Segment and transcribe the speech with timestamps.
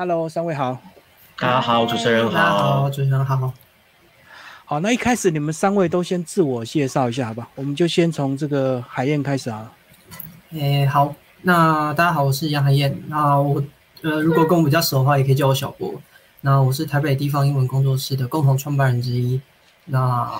[0.00, 0.78] Hello，三位好。
[1.38, 3.52] 大家好，主持人大家好，主持人好。
[4.64, 7.46] 好，那一开始你们三位都先自我介绍一下，好吧？
[7.54, 9.70] 我们就先从这个海燕开始啊。
[10.52, 12.98] 诶、好，那大家好，我是杨海燕。
[13.08, 13.62] 那我
[14.00, 15.92] 呃，如果跟我比较熟的话，也可以叫我小波。
[16.40, 19.38] 那我是台北地方英文工作室的共同创办人之一。
[19.84, 20.32] 那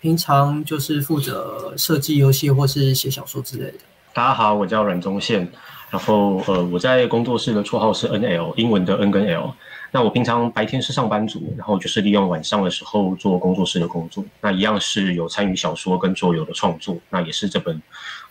[0.00, 3.78] 平常就是负责设计游戏或是写小说之类的。
[4.12, 5.48] 大家好，我叫阮宗宪，
[5.90, 9.52] 然后呃，我在工作室的绰号是 NL，英文的 N 跟 L。
[9.90, 14.22] 那我平常白天是上班族，然后就是利用晚上的时候做工作室的工作。
[14.40, 17.80] 那一样是有参与小说跟桌游的创作，那也是这本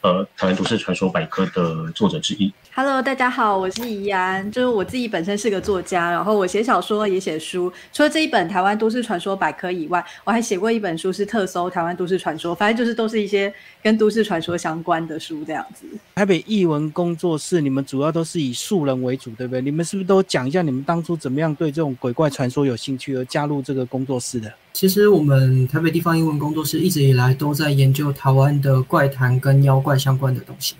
[0.02, 2.54] 呃台湾都市传说百科的作者之一。
[2.76, 7.74] Hello，大家好，我是怡安，就是我自己本身是个作家，然后我写小说也写书。
[7.92, 15.88] 除了这一本《台湾都市传说百科》以外，我还写过一本书是特搜台湾都市传说，反正就是都是一些跟都市传说相关的书这样子。
[16.14, 19.62] 台北译文工作室，你们主要都是以素人为主，对不对？
[19.62, 24.52] 你们是不是都讲一下你们当初怎么样对这种鬼怪传说有兴趣而加入这个工作室的？
[24.74, 30.76] 其实我们台北地方英文工作室一直以来都在研究台湾的怪谈跟妖怪相关的东西。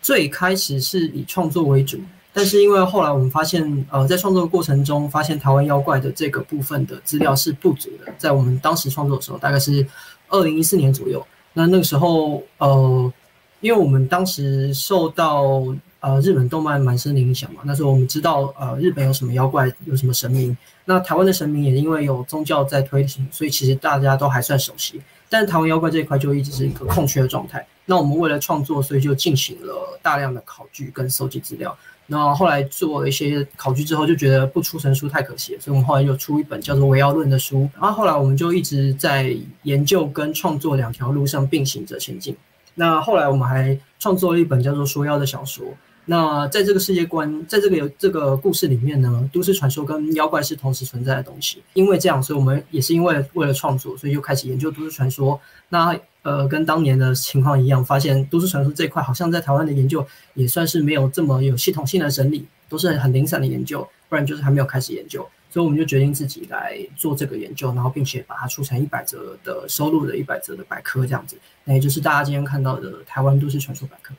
[0.00, 1.98] 最开始是以创作为主，
[2.32, 8.12] 但是因为后来我们发现，呃，在创作过程中，发现台湾妖怪的这个部分的资料是不足的。
[8.18, 9.86] 在我们当时创作的时候，大概是
[10.28, 11.24] 二零一四年左右。
[11.52, 13.12] 那那个时候，呃，
[13.60, 15.62] 因为我们当时受到
[16.02, 20.54] 呃日本动漫蛮深的影响嘛，那时候我们知道呃日本有什么妖怪，有什么神明。
[20.84, 25.00] 那台湾的神明也因为有宗教在推行，所以其实大家都还算熟悉。
[25.30, 27.64] 但是台湾妖怪这一块就一直是一个空缺的状态。
[27.86, 31.74] 那我们为了创作，所以就进行了大量的考据跟搜集资料。
[32.08, 37.70] 那后来做了一些考据之后，就觉得不出成书太可惜，所以我们后来就出一本叫做《围妖论》的书。
[37.80, 42.36] 然后后来我们就一直在研究跟创作两条路上并行着前进。
[42.74, 45.64] 那后来我们还创作了一本叫做《说妖》的小说。
[46.04, 51.62] 那在这个世界观，在这个有这个故事里面呢，都市传说跟妖怪是同时存在的东西。
[51.74, 55.40] 因为这样，所以我们也是因为为了创作，所以就开始研究都市传说。
[55.68, 60.04] 那呃，跟当年的情况一样，发现都市传说这一块好像在台湾的研究
[60.34, 65.28] 也算是没有这么有系统性的整理，都是很零散的研究，不然就是还没有开始研究。
[65.50, 71.36] 所以我们就决定自己来做这个研究，然后并且把它出成一百则的收录的一百则的百科这样子。
[71.64, 74.14] 那也就是大家今天看到的台湾都市传说百科。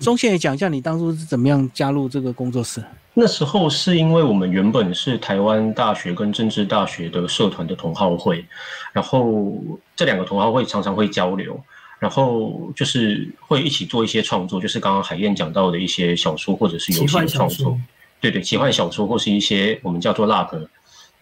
[0.00, 2.82] 中宪也讲一下你当初是怎么样加入这个工作室？
[3.12, 8.44] 那时候是因为我们原本是台湾大学跟政治大学的社团的同好会，
[8.92, 9.52] 然后
[9.94, 11.60] 这两个同好会常常会交流，
[11.98, 17.78] 然后就是会一起做一些创作，就是刚刚海燕讲到的一些小说或者是游戏的创作，
[18.20, 20.66] 对对，奇幻小说或是一些我们叫做 LARP，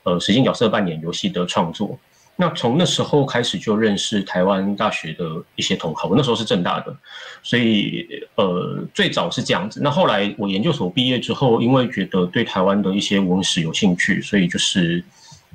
[0.05, 1.99] 呃，实境角色扮演游戏的创作。
[2.41, 5.25] 那从那时候开始就认识台湾大学的
[5.56, 6.97] 一些同好，我那时候是正大的，
[7.43, 8.06] 所以
[8.37, 9.81] 呃最早是这样子。
[9.82, 15.03] 那后来我研究所毕业之后，因为觉得对台湾的一些文史有兴趣，所以就是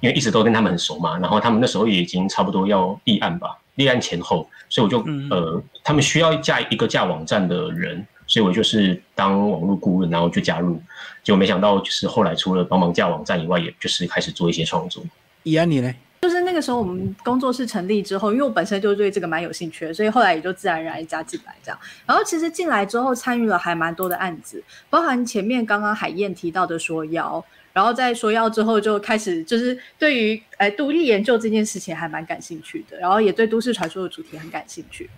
[0.02, 5.02] 因为一直都跟他们很熟嘛，然后他们那时候也已经差不多要立案吧，立案前后，所以我就
[5.32, 10.76] 呃他们需要架一个架网站的人，所以我就是当网络顾问，然后就加入，
[11.24, 15.02] 结果没想到就是后来除了帮忙架网站以外，也就是开始做一些创作。
[15.44, 15.94] 怡安你呢？
[16.24, 21.78] 就是那个时候，我们工作室成立之后，因为我本身就对这个蛮有兴趣的，所以后来也就自然而然加进来这样。
[22.06, 35.10] 然后其实进来之后，参与了还蛮多的案子，包含前面刚刚海燕提到的说妖，然后在说妖之后就开始就是对于哎独立研究这件事情还蛮感兴趣的，然后也对都市传说的主题很感兴趣，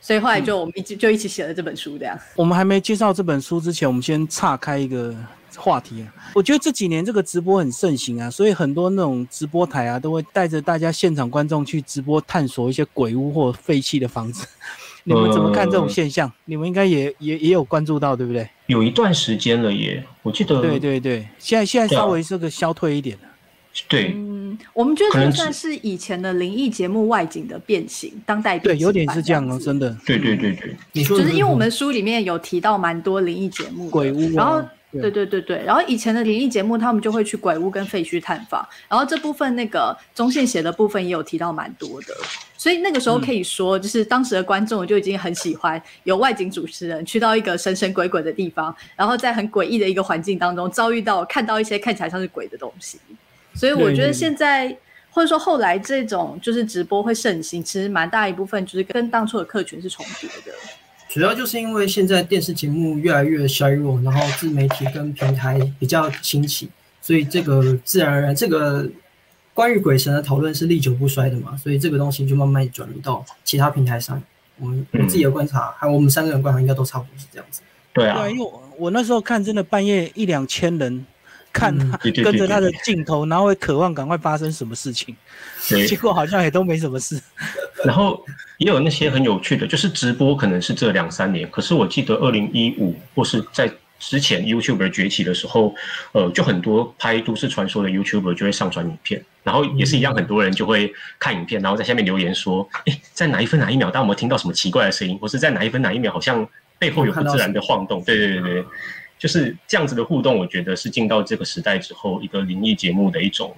[0.00, 2.16] 所以后来就我们一起就一起写了这本书这样。
[2.36, 5.12] 我们还没介绍这本书之前，我们先岔开一个
[5.56, 6.12] 话题啊。
[6.34, 14.46] 我觉得这几年这个直播很盛行啊，所以很多那种直播台啊，都会带着大家现场观众去直播探索一些鬼屋或废弃的房子。
[15.04, 16.30] 你们怎么看这种现象？
[16.44, 18.48] 你们应该也也也有关注到，对不对？
[18.66, 20.60] 有一段时间了耶，我记得。
[20.60, 23.22] 对对对，现在现在稍微这个消退一点了。
[23.88, 29.96] 对，嗯，我们觉得这算是以前的灵异节目外景的变形，当代对，有点是这样哦，真的。
[30.04, 34.62] 对对对对，你说就是因为我们书里面有提到蛮多灵异节目，鬼屋、啊，然后
[34.92, 42.14] 对对对对，然后以前的灵异节目他们就会去鬼屋跟废墟探访，然后这部分那个中线写的部分也有提到蛮多的，
[42.56, 52.98] 所以那个时候可以说，就是当时的观众就已经很喜欢有外景主持人去到一个神神鬼鬼的地方，然后在很诡异的一个环境当中遭遇到看到一些看起来像是鬼的东西。
[53.54, 54.76] 所以我觉得现在
[55.10, 60.52] 或者说后来这种就是直播会盛行，其实蛮大一部分就是跟当初的客群是重叠的。
[61.10, 66.68] 主要就是因为现在电视节目越来越衰弱，然后自媒体跟平台比较兴起，
[67.02, 68.88] 所以这个自然而然这个
[69.52, 74.22] 关于鬼神的讨论是历久不衰的嘛，所以这个东西就慢慢转移到其他平台上。
[74.60, 77.60] 我们我自己的观察，还有我们三个人观察，应该都差不多是这样子。
[77.92, 81.04] 对啊，对，因为我我那时候看，真的半夜一两千人。
[81.52, 85.14] 看他跟着他的镜头，然后会渴望赶快发生什么事情，
[85.68, 85.86] 对。
[85.88, 87.20] 结果好像也都没什么事。
[87.84, 88.24] 然后
[88.58, 95.74] 也有那些很有趣的，就是直播可能是这两三年，可是我记得二零一五或是在之前 YouTuber 崛起的时候，
[96.12, 106.46] 呃，就很多拍都市传说的 YouTuber 就会上传影片，然后也是一样，很多人就会看影片，然后在下面留言说，诶，在哪一分哪一秒，大家有没有听到什么奇怪的声音，或是在哪一分哪一秒好像
[106.78, 108.02] 背后有不自然的晃动？
[108.04, 108.64] 对对对对，
[109.20, 113.54] 就是这样子的互动，我觉得是进到这个时代之后，一个灵异节目的一种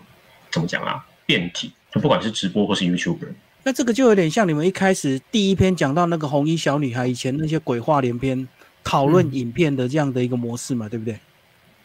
[0.51, 3.29] 怎么讲啊，变体，就不管是直播或是 YouTuber。
[3.63, 8.49] 那这个就有点像你们一开始第一篇讲到那个红衣小女孩以前那些鬼话连篇
[8.83, 11.17] 讨论影片的这样的一个模式嘛，对不对？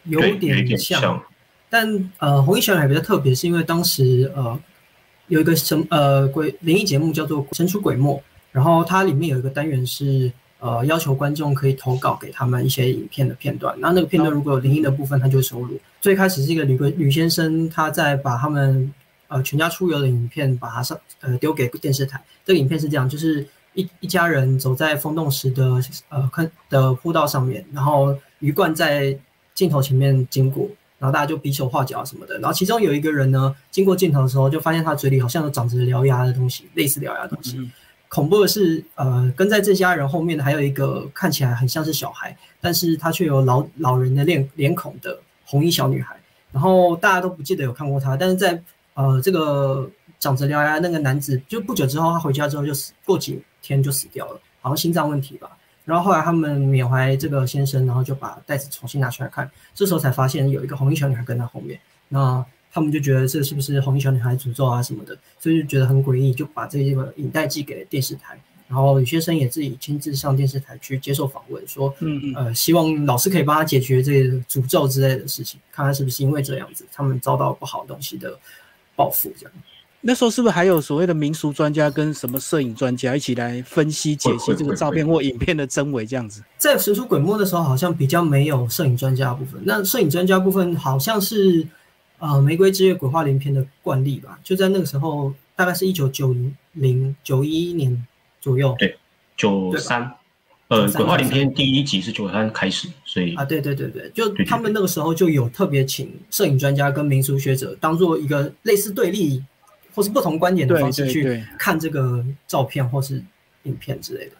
[0.05, 1.23] 有点点像，像
[1.69, 4.59] 但呃，红衣小女孩比较特别，是因为当时呃
[5.27, 8.15] 有一个什呃鬼灵异节目叫做《神出鬼没》，
[8.51, 15.79] 然后它里面有一个单元是呃要求观众可以投稿给他们一些影片的片段，那那个片段如果有灵异的部分，他就会收录。
[16.01, 18.93] 最开始是一个女鬼吕先生，他在把他们
[19.27, 22.23] 呃全家出游的影片把它上呃丢给电视台。
[22.45, 29.17] 这个影片是这样，就是一一家人走在风洞石的呃坑的坡道上面，然后鱼贯在
[29.53, 32.35] 镜头前面经过，然后大家就比手画脚什么的。
[32.39, 37.59] 然后其中有一个人呢，经过镜头的时候，就发现他嘴里好像有长着獠牙的东西，类似獠牙的东西。
[38.09, 46.15] 恐怖的是，呃，跟在这家人后面的还有一个看起来很像是小孩，但是他却有老老人的脸脸孔的红衣小女孩。
[46.51, 48.59] 然后大家都不记得有看过她，但是在
[48.93, 49.87] 呃这个
[50.17, 55.49] 长着獠牙那个男子，就不久之后他回家之后就死，过几天就死掉了，好像心脏问题吧。
[55.83, 61.79] 然后后来他们缅怀这个先生，然后就把袋子重新拿出来看，这时候才发现有一个红衣小女孩跟在后面。
[62.07, 68.39] 那他们就觉得这是不是红衣小女孩诅咒啊什么的，所以就觉得很诡异，就把这个影带寄给了电视台。
[68.69, 78.37] 然后有些生也自己亲自上电视台去接受访问，说嗯嗯，呃希望老师可以帮他解决这个诅咒之类的事情，看看是不是因为这样子，他们遭到不好的东西的
[78.93, 79.51] 报复这样。
[80.01, 86.43] 那时候是不是还有所谓的民俗专家跟什么摄影专家一起来分析解析这个照片或影片的真伪这样子？
[86.57, 89.61] 在神出鬼没的时候，好像比较没有摄影专家部分。
[89.63, 91.65] 那摄影专家部分好像是
[92.19, 94.39] 呃《玫瑰之夜》鬼话连篇的惯例吧？
[94.43, 96.35] 就在那个时候，大概是一九九
[96.73, 98.05] 零九一年
[98.41, 98.97] 左右对
[99.35, 100.11] 九三，
[100.67, 103.45] 呃，93鬼话连篇第一集是九三开始，所以啊。
[103.45, 109.43] 对对对对，就他们那个时候就有特别请摄影专家跟民俗学者当做一个类似对立
[109.93, 113.23] 或是不同观点的方式去看这个照片或是
[113.63, 114.31] 影片之类的。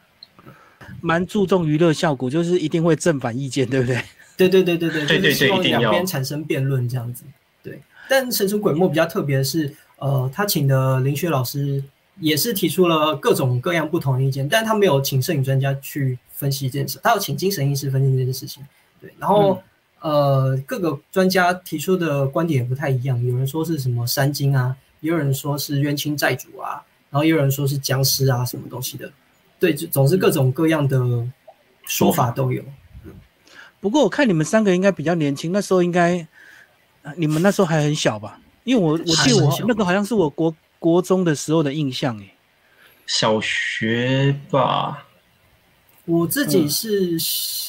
[1.02, 4.02] 蛮注重娱乐效果，就是一定会正反意见，对不对？
[4.38, 7.24] 对对对对对，对对就是希望对一定要两边产生辩论这样子。
[8.08, 11.84] 对，但神出鬼没比较特别的是，呃，他请的林雪老师
[12.20, 18.64] 也是提出了各种各样不同的意见，但他没有请摄影专家去分析这件事，他有请精神医师分析这件事情。
[19.00, 19.62] 对，然后、
[20.02, 29.12] 呃，各个专家提出的观点也不太一样，有人说是什么山精啊，也有人说是冤亲债主啊，然后也有人说是僵尸啊，什么东西的。
[29.60, 31.28] 对，就总之各种各样的
[31.86, 32.62] 说法都有。
[33.04, 33.14] 嗯
[33.80, 36.28] 不过我看你们三个应该比较年轻，那时候应该，呃
[37.16, 38.40] 你们那时候还很小吧？
[38.64, 42.32] 因为我我记得我那个好像是我国国中的时候的印象诶。
[43.06, 45.06] 小学吧，
[46.06, 47.18] 我自己是、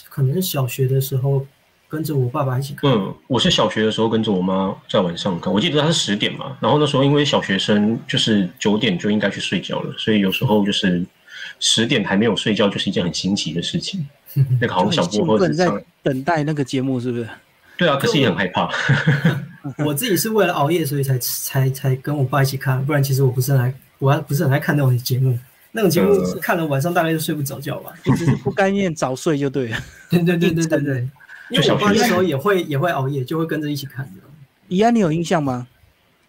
[0.09, 1.47] 可能是小学的时候
[1.89, 11.07] 跟着我爸爸一起看，嗯，我是小学的时候跟着我妈在晚上看，我记得她是十点嘛，然后那时候因为小学生就是九点就应该去睡觉了，所以有时候就是
[11.61, 14.05] 十点还没有睡觉，就是一件很新奇的事情。
[14.61, 17.29] 那个好像小波或者奋在，等待那个节目，是不是？
[17.79, 18.69] 对啊，可是也很害怕。
[19.85, 25.39] 我自己是为了熬夜，所以才才才跟我爸一起看，不然其实我不是很爱，我还不是很爱看那种节目。
[25.71, 27.93] 那种节目嗯看了晚上大概就睡不着觉吧。
[28.05, 29.79] 你只是不甘愿早睡就对了。
[30.11, 31.09] 对对对对对对，
[31.51, 34.23] 因为我爸那时候也会也会熬夜，就会跟着一起看的。
[34.69, 35.67] 怡安，你有印象吗？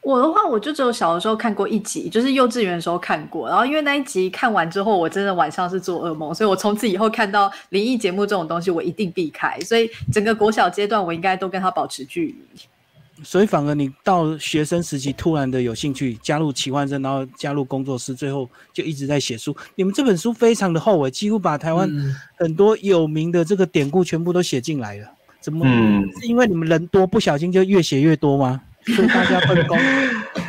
[0.10, 3.48] 我的话，我就只有小的时候看过一集，就是幼稚园的时候看过。
[3.48, 9.60] 然后因为那一集看完之后，我真的晚上是做噩梦，所以我从此以后看到灵异节目这种东西，我一定避开。
[9.60, 13.24] 所以整个国小阶段，我应该都跟他保持距离。
[13.24, 19.56] 所以反而你到学生时期突然的有兴趣，加入奇幻生，然后加入工作室，最后就一直在写书。
[19.76, 25.08] 你们这本书非常的厚诶，几乎把台湾嗯很多有名的这个典故全部都写进来了。
[25.40, 25.64] 怎么？
[25.68, 28.62] 嗯，是因为你们人多，不小心就越写越多吗？
[28.96, 29.78] 所以大家分工。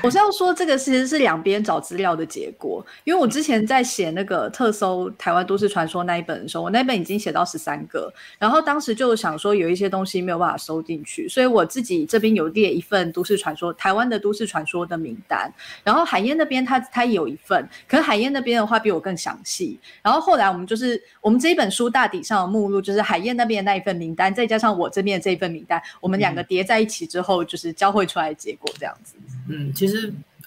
[0.03, 2.85] 我是要说，这个其实是两边找资料的结果。
[3.05, 15.53] 因为我之前在写那个特搜台湾都市传说那一本的时候，我那本已经写到十三个，然后当时就想说有一些东西没有办法收进去，所以我自己这边有列一份都市传说台湾的都市传说的名单。
[15.85, 19.79] 然后海燕那边他他有一份，可是海燕那边的话比我更详细。
[20.03, 29.15] 然后后来我们就是我们这一本书大底上的目录就是海燕那边的那一份名单，再加上我这边的这一份名单，我们两个叠在一起之后，就是交汇出来的结果这样子。
[29.53, 29.90] 嗯，其实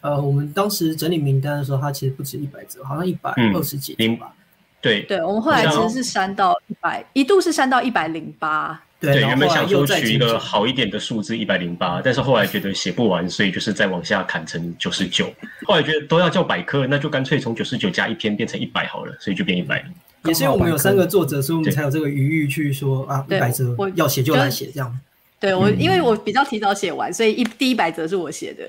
[0.01, 4.33] 呃，我们当时整理名单的时候，它其实不止一百折，好像一百二十几零吧。
[4.81, 8.81] 对，对，我们后来其实是删到一百，一度是删到一百零八。
[8.99, 15.33] 对，原本想说取一个好一点的数字一百零八，但是后来觉得写不完，所以就是再往下砍成九十九。
[15.65, 19.83] 后来觉得都要叫百科，那就干脆从九十九加一篇变成一百好了，所以就变一百。
[20.25, 24.99] 也是因为我们有三个作者，所以我们才有这个余裕去说啊，一百折要写就来写这样。
[25.43, 28.63] 对我，因为我比较提早写完，所以一第一百则是我写的。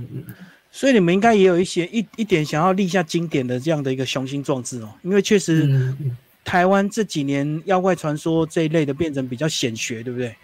[0.70, 5.94] 所以你们应该也有一些一一点想要立下经典的这样的一个雄心壮志哦，因为确实
[6.44, 10.34] 台湾这几年妖怪传说这一类的变成比较显学，对不对？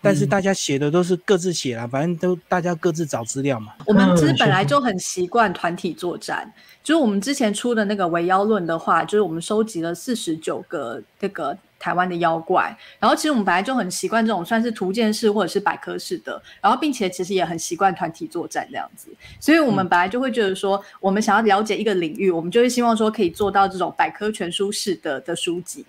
[0.00, 3.72] 但是大家写的都是各自写啦，反正都大家各自找资料嘛。
[3.86, 6.48] 我们其实本来就很习惯团体作战，
[6.84, 11.58] 就是我们之前出的那个《围妖论》的话，就是我们收集了四十九个这个。
[11.78, 19.08] 台湾的妖怪，然后其实我们本来就很习惯这种算是图鉴式或者是百科式的，然后并且其实也很习惯团体作战这样子，
[19.38, 25.86] 所以我们本来就会觉得说，我们想要了解一个领域，我们就会希望说可以做到这种百科全书式的的书籍，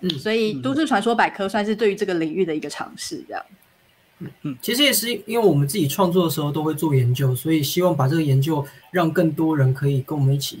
[0.00, 3.42] 嗯，所以都市传说百科算是对于这个领域的一个尝试，这样，
[4.18, 10.60] 嗯嗯，其实也是因为我们自己创作的时候都会做研究，所以希望把这个研究让更多人可以跟我们一起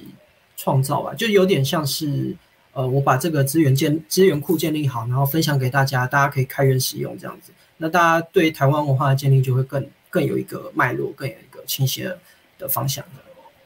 [0.56, 2.34] 创造吧，就有点像是。
[2.76, 7.50] 呃，我把这个资源建资源库建立好，然后分享给大家，大家可以开源使用这样子。
[7.78, 12.14] 那大家对台湾文化的建立就会更更有一个脉络，更有一个倾斜
[12.58, 13.02] 的方向。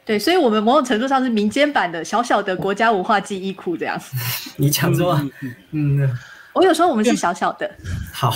[0.05, 4.17] 对，所以，我们某种程度上是民间版的小小的国家文化记忆库这样子。
[4.57, 5.21] 你讲说，
[5.73, 6.09] 嗯，
[6.53, 7.69] 我有时候我们是小小的。
[8.13, 8.33] 好，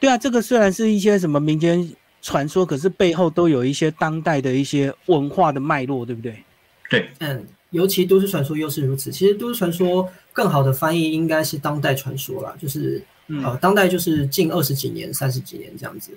[0.00, 1.86] 对啊，这个虽然是一些什么民间
[2.22, 6.42] 传说，可是背后都有一些当代的一些文化的脉络，对不对？
[6.88, 7.46] 对，嗯。
[7.70, 9.10] 尤其都市传说又是如此。
[9.10, 16.12] 其实都市传说更好的翻译应该是当代传说啦，就是呃，当代就是近二十几年、三十几年这样子，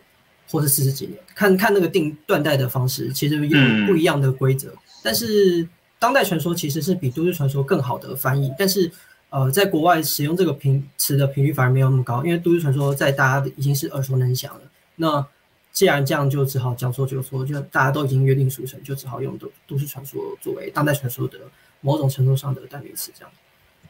[0.49, 4.73] 或者四十几年，看看那个定断代的方式，其实有不一样的规则。
[5.03, 8.91] 但是当代传说其实是比都市传说更好的翻译，但是
[9.29, 14.61] 呃，在国外使用这个频词的频率反而没有那么高，因为都市传说在大家已经是耳熟能详了。
[14.95, 15.25] 那
[15.71, 21.37] 既然这样，就只好将错就错，就大家都已经约定俗成，就只好用都都市传说作为当代传说的
[21.81, 23.31] 某种程度上的代名词，这样。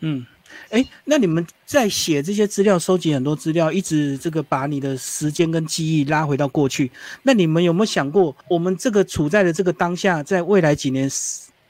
[0.02, 0.26] 嗯，
[0.70, 6.90] 哎，那你们在写这些资料，收集很多资料，一直这个把你的时间跟记忆拉回到过去，
[7.24, 11.10] 那你们有没有想过，我们这个处在的这个当下，在未来几年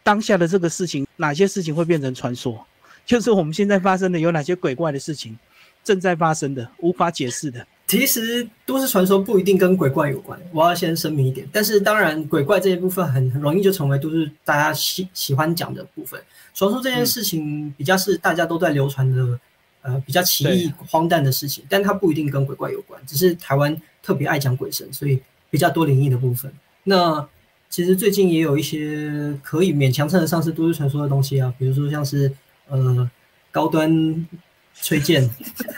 [0.04, 2.66] 当下的这个事情，哪些事情会变成传说？
[3.06, 5.36] 就是我们现在发生的有哪些鬼怪的事情，
[5.84, 7.66] 正在发生的，无法解释的。
[7.90, 11.50] 其实都市传说不一定跟鬼怪有关，我要先声明一点。
[11.52, 16.22] 但是当然，鬼怪这一部分很很容易就成为都市大家喜喜欢讲的部分。
[16.54, 19.40] 传说这件事情比较是大家都在流传的，
[19.82, 25.20] 呃，比较奇异荒诞的事情，但它不一定跟鬼怪有关，只是台湾特别爱讲鬼神，所以
[25.50, 26.54] 比较多灵异的部分。
[26.84, 27.28] 那
[27.72, 32.32] 其实最近也有一些可以勉强称得上是都市传说的东西啊，比如说像是
[32.68, 33.10] 呃
[33.50, 34.28] 高端
[34.76, 35.28] 吹剑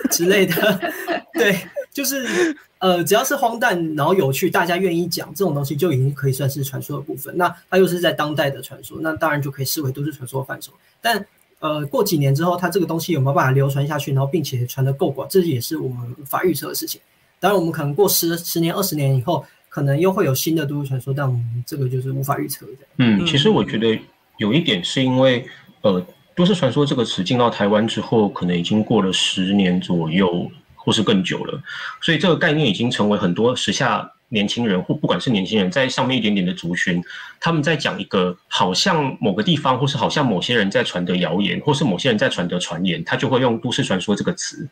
[0.09, 0.91] 之类的，
[1.35, 1.55] 对。
[1.93, 7.35] 就是呃，只要是荒诞，然后有趣，大家愿意讲这种东西，就已经可以算是传说的部分。
[7.37, 10.71] 那它又是在当代的传说，那当然就可以视为都市传说范畴。
[11.01, 11.25] 但
[11.59, 16.99] 呃，过几年之后，它这个东西有没有办法流传下去，然后并且传得够广，这也是我们无法预测的事情。
[17.39, 22.71] 当然，我们可能过十十年、二十年以后，可能又会有新的都市传说，但我们这个就是无法预测的。
[22.97, 23.99] 嗯，其实我觉得
[24.37, 25.45] 有一点是因为
[25.81, 26.03] 呃，
[26.35, 30.49] 都市传说这个词进到台湾之后，可能已经过了十年左右。
[30.83, 31.61] 或是更久了，
[32.01, 37.03] 所以这个概念已经成为很多时下年轻人或不管是年轻人在上面一点点的族群，
[37.39, 44.67] 他们在讲一个好像某个地方或是好像某些人在传的谣言，或是某些人在传的传言，他就会用都市传说这个词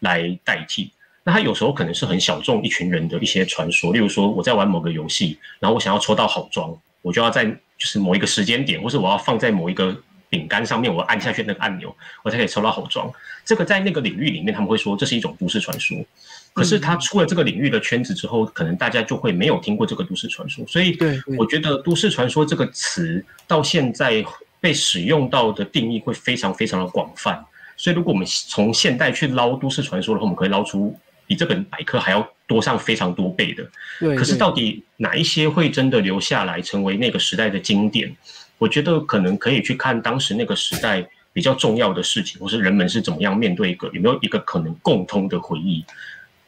[0.00, 0.90] 来代替。
[1.22, 9.96] 那他有时候可能是很小众一群人的一些传说，例如说我在玩某个游戏，然后我想要抽到好装，我就要在就是某一个时间点，或是我要放在某一个。
[10.32, 13.12] 饼干上面，我按下去那个按钮，我才可以抽到好装。
[13.44, 15.98] 这个在那个领域里面，他们会说这是一种都市传说。
[16.54, 20.66] 可是他出了这个领域的圈子之后，可能大家就会没有听过这个都市传说。
[20.66, 20.96] 所以，
[21.36, 24.24] 我觉得都市传说这个词到现在
[24.58, 27.44] 被使用到的定义会非常非常的广泛。
[27.76, 30.98] 所以，如果我们从现代去捞都市传说的话，我们可以捞出。
[31.24, 33.64] 比这本百科还要多上非常多倍的。
[34.00, 38.14] 对，可是到底哪一些会真的留下来，成为那个时代的经典？
[38.62, 45.84] 我觉得可能可以去看当时那个时代比较重要的事情，或是人们是怎么样面对一个有没有一个可能共通的回忆。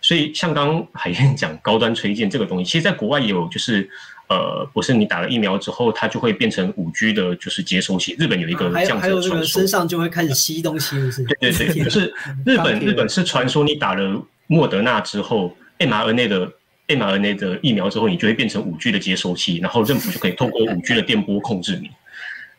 [0.00, 3.88] 所以像刚海燕讲高端推荐这个东西，其实在国外也有，就是
[4.28, 8.14] 呃，不是你打了疫苗之后，它就会变成五 G 的，就是接收器。
[8.18, 12.14] 日本有一个这样子的传说，身上就会开始吸东西，是对对对，就是
[12.47, 16.52] 日本日本是传说你打了莫德纳之后，mRNA 的
[16.88, 21.90] mRNA 的疫苗之后，你就会变成五 G 的接收器，然后政府就可以透过五 G 的电波控制你。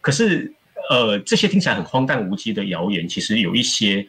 [0.06, 0.54] 可是
[0.92, 4.08] 呃，这些听起来很荒诞无稽的谣言，其实有一些。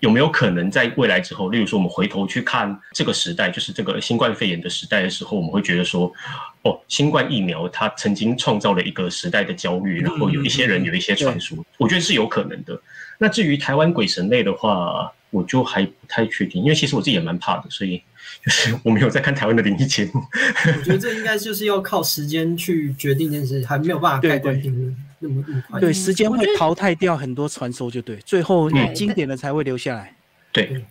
[0.00, 6.12] 有没有可能在未来之后，例如说我们回头去看这个时代，就是这个新冠肺炎的时代的时候，我们会觉得说，
[6.60, 12.78] 哦，新冠疫苗它曾经创造了一个时代的焦虑，然后有一些人有一些传说，我觉得是有可能的。
[13.16, 18.02] 那至于台湾鬼神类的话，我就还不太确定，因为其实我自己也蛮怕的，所以
[18.42, 20.22] 就 是我没有在看台湾的灵异节目。
[20.66, 25.44] 我觉得这应该就是要靠时间去决定这件事，还没有办法盖棺定论。
[25.80, 30.14] 对，时间会淘汰掉很多传说，就对，最后经典的才会留下来。
[30.52, 30.84] 对。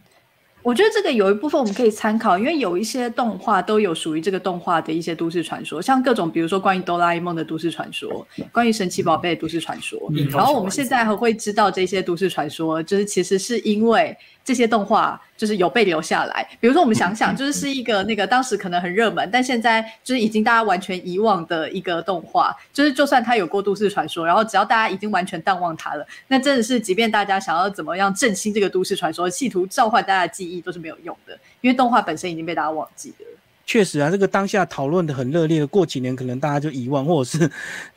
[0.64, 10.00] 我觉得这个有一部分我们可以参考，因为有一些动画都有属于这个动画的一些都市传说，像各种比如说关于哆啦 A 梦的都市传说，关于神奇宝贝的都市传说。
[10.32, 16.48] 然后我们现在还会知道这些都市传说，就是其实是因为这些动画就是有被留下来。
[16.60, 30.64] 比如说我们想想，就是是一个那个当时可能很热门，但现在就是已经大家完全遗忘的一个动画，就是就算它有过都市传说，然后只要大家已经完全淡忘它了，那真的是即便大家想要怎么样振兴这个都市传说，企图召唤大家的记忆。
[30.64, 33.26] 都是没有用的，因为动画本身已经被大家忘记了。
[33.66, 37.52] 确实啊，这个当下讨论的很热烈的，过几年可能大家就遗忘，或者是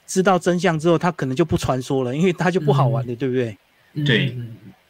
[0.04, 3.56] 知道真相之后，它可能就不传说了，因为它就不好玩的，对不对？
[4.04, 4.36] 对。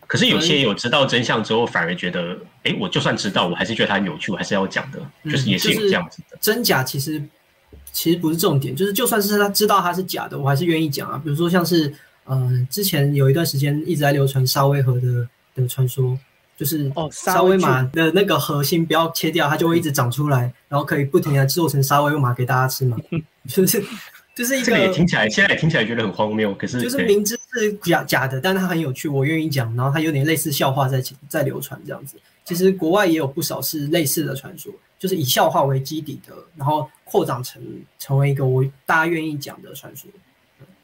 [0.07, 6.37] 可是有些有知道真相之后，反而觉得，哎，我就算知道，我还是觉得它有趣，我还是要讲的，就是也是有这样子的。
[6.41, 7.23] 真假其实
[7.93, 11.21] 其实不是重点，就是就算是他知道它是假的，我还是愿意讲啊。
[11.23, 11.93] 比如说像是，
[12.27, 16.19] 嗯，之前有一段时间一直在流传沙威河的的传说。
[16.59, 22.97] 就是哦，沙威玛的那个核心不要切掉，它就会一直长出来，然后可以不停的制作成沙威玛给大家吃嘛。
[23.47, 23.79] 就是
[24.35, 26.55] 就是一个，这个也听起来，现在也听起来觉得很荒谬。
[26.55, 29.75] 可是就是明知是假假的，但是它很有趣，我愿意讲。
[29.77, 32.17] 然后它有点类似笑话在在流传这样子。
[32.45, 37.61] 其实国外也有不少是类似的传说，就是以笑话为基底的，然后扩展成
[37.99, 40.09] 成为一个我大家愿意讲的传说。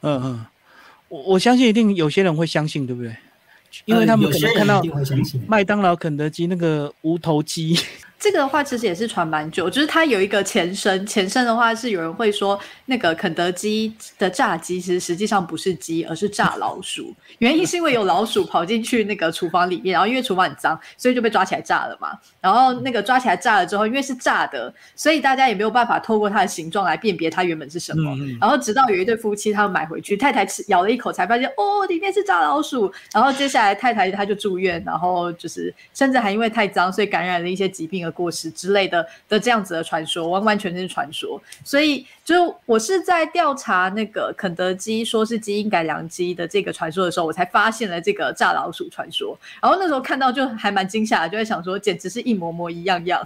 [0.01, 0.45] 嗯嗯，
[1.07, 3.15] 我我相信一定有些人会相信，对不对？
[3.85, 4.83] 因为他们可能看到
[5.47, 7.75] 麦当劳、肯德基那个无头鸡。
[8.23, 17.13] 这个的话其实也是传蛮久，就是它有一个前身，前身的话是有人会说那个肯德基的炸鸡其实实际上不是鸡，而是炸老鼠。
[17.39, 22.17] 原因是因为有老鼠跑进去那个厨房里面，然后因为厨房很脏，所以就被抓起来炸了嘛。
[22.39, 28.15] 然后那个抓起来炸了之后，因为是炸的，所以大家也没有办法透过它的形状来辨别它原本是什么。
[28.39, 32.89] 然后直到有一对夫妻他们买回去，太太吃咬了一口才发现哦，里面是炸老鼠。
[33.13, 38.12] 然后接下来太太她就住院，然后就是甚至还因为太脏，所以感染了一些疾病。
[38.13, 41.41] 过时之类的的这样子的传说，完完全全是传说。
[41.65, 49.37] 所以，就我是在调查那个肯德基说是基因改良鸡的这个传说的时候，我才发现了这个炸老鼠传说。
[49.61, 53.21] 然后那时候看到就还蛮惊吓的，就在想说，简直是一模模一样样。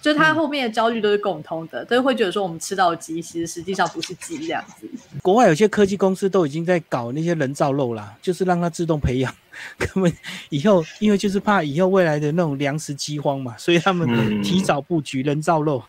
[0.00, 4.88] 就他后面的焦虑都是共通的，都会觉得说我们吃到的鸡其实实际上不是鸡这样子。
[5.22, 9.34] 国外有些科技公司都已经在搞那些人造肉啦，就是让它自动培养。
[9.78, 10.12] 根本
[10.50, 15.82] 以后因为就是怕以后未来的那种粮食饥荒嘛，所以他们提早布局人造肉。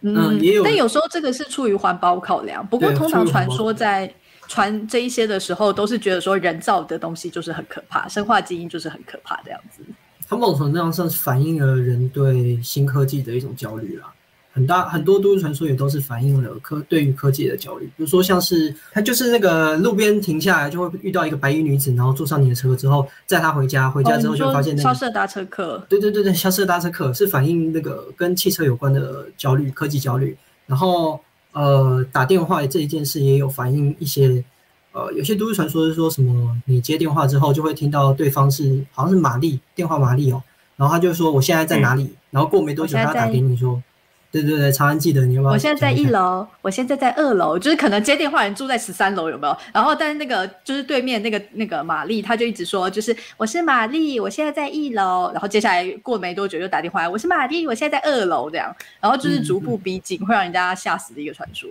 [0.00, 0.64] 嗯，也有。
[0.64, 2.66] 但有时候这个是出于环保考量。
[2.66, 4.12] 不过通常传说在
[4.48, 9.82] 传这一些的时候，都是觉得说人造的东西就是很可怕，生化基因就是很可怕这样子。
[10.32, 14.10] 它某种程度上是反映了人对新科技的一种焦虑啦，
[14.50, 17.84] 很大很多都市传说也都是反映了科对于科技的焦虑。
[17.96, 25.84] 比如说像是他就是那个路边停下来就会遇到一个白衣女子，然后坐上你的车之后载她回家，回家之后就发现那个消失的搭车客。
[25.88, 30.34] 对对对对，消失的搭车客是反映那个跟汽车有关的焦虑，科技焦虑。
[30.66, 31.20] 然后
[31.52, 34.42] 呃打电话这一件事也有反映一些。
[34.92, 40.42] 呃，有些都市传说是说什么，你接电话之后就会听到对方是好像是玛丽，电话玛丽哦，
[40.76, 43.82] 然后他就说我现在在哪里，然后过没多久他打给你说，
[44.30, 45.52] 对对对，长安记得你有没有？
[45.54, 49.56] 我现在在一楼，我现在在二楼，就是可能接电话人住在十三楼有没有？
[49.72, 61.68] 然后但是那个就是对面那个那个玛丽，他就一直说就是我是玛丽，我现在在一楼，然后接下来过没多久就打电话来，我是玛丽，我现在在二楼这样，然后就是逐步逼近，会让人家吓死的一个传说。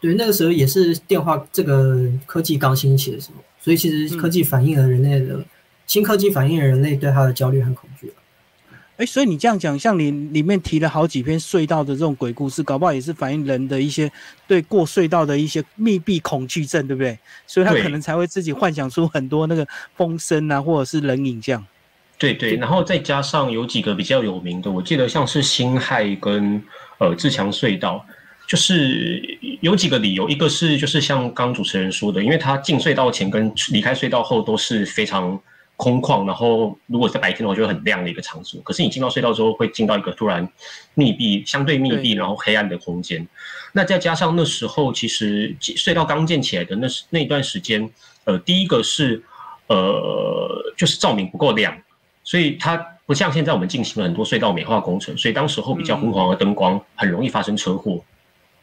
[0.00, 5.44] 对，那个时候也是电话这个科技刚兴起的时候，所以其实科技反映了人类的
[5.86, 8.12] 新科技反映了人类对它的焦虑和恐惧。
[8.96, 14.10] 哎，所以你这样讲，像你里面提了好几篇隧道的这种鬼故事，搞不好也是反映人的一些
[14.46, 17.18] 对过隧道的一些密闭恐惧症，对不对？
[17.46, 21.66] 所以他可能才会自己幻想出很多那个风声啊，或者是人影这样。
[22.18, 26.62] 对对，然后再加上有几个比较有名的，我记得像是辛亥跟
[26.98, 28.04] 呃自强隧道，
[28.50, 29.22] 就是
[29.60, 35.40] 有几个理由，一个是就是像刚主持人说的，因为他进隧道前跟离开隧道后都是非常。
[35.82, 38.60] 空旷，然后如果在白天的话，就会很亮的一个场所。
[38.60, 40.46] 可是你进到隧道之后，会进到一个突然
[40.92, 43.26] 密闭、相对密闭，然后黑暗的空间。
[43.72, 47.90] 那再加上那时候，其实隧道刚建起来的那是那段时间，
[48.24, 49.22] 呃，第一个是
[49.68, 51.74] 呃，就是照明不够亮，
[52.24, 58.04] 所以它不像现在我们进行了很多隧道美化工程，所以当时候比较昏黄的灯光很容易发生车祸。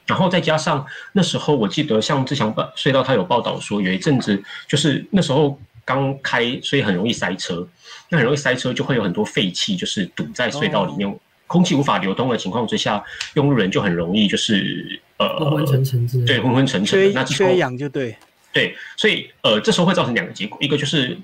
[0.08, 5.60] 然后再加上那时候，我记得像志强报隧道，他有报道说有一阵子就是那时候。
[5.88, 7.66] 刚开，所以很容易塞车。
[8.10, 13.02] 那很容易塞车，就会有很多废气，就是堵在隧道里面，空气无法流通的情况之下，
[13.36, 18.14] 用路人就很容易就是呃昏昏沉沉，对昏昏沉沉，那缺氧就对
[18.52, 21.18] 对，所以呃这时候会造成两个结果，一个就是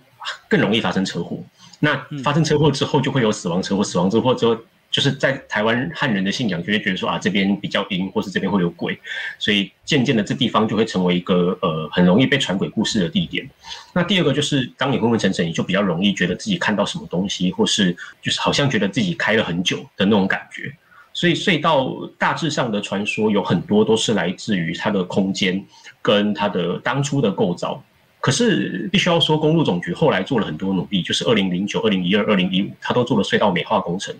[0.48, 1.38] 更容易发生车祸。
[1.82, 4.58] 那发生车祸之后，就会有死亡车祸，死亡车祸之后。
[4.94, 8.98] 就是在台湾汉人的信仰就会觉得说啊这边比较阴，或是这边会有鬼，
[9.40, 13.50] 所以渐渐的这地方就会成为一个呃很容易被传鬼故事的地点。
[13.92, 20.72] 那第二个就是当你昏昏沉沉，你就比较容易觉得自己看到什么东西，或是就是好像觉得自己开了很久的那种感觉。
[21.12, 25.66] 所以隧道大致上的传说有很多都是来自于它的空间
[26.04, 27.84] 跟它的当初的构造。
[28.20, 34.16] 可是必须要说，公路总局后来做了很多努力，就是二零零九、二零一二、二零一五，它都做了隧道美化工程。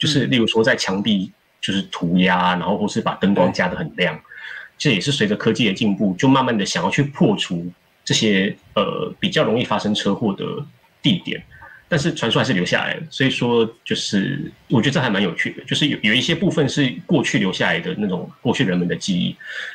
[0.00, 4.18] 就是例如说，在墙壁就是涂鸦，然后或是把灯光加的很亮，
[4.76, 7.70] 这也是随着科技的进步，就慢慢的想要去破除
[8.04, 10.44] 这些呃比较容易发生车祸的
[11.00, 11.40] 地点。
[11.86, 19.34] 但是传说还是留下来了，所以说就是我觉得这还蛮有趣的，就是有有一些部分是过去留下来的那种过去人们的记忆，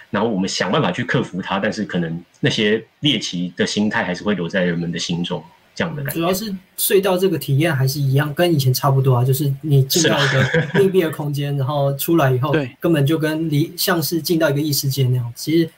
[0.09, 5.43] 然后我们想办法去克服它，但是可能那些猎奇的心态还是会留在人们的心中。
[5.75, 9.23] 这样的感觉，主要是隧道这个体验还是一样，跟以前差不多啊。
[9.23, 15.31] 就是你进到一个密闭的空间， 然后出来以后，根本就跟离像是进到一个异世界那样。
[15.35, 15.69] 其实，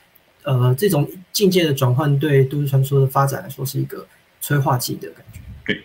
[0.43, 4.05] 呃，这种境界的转换，对都市传说的发展来说，是一个
[4.39, 5.39] 催化剂的感觉。
[5.65, 5.81] 对。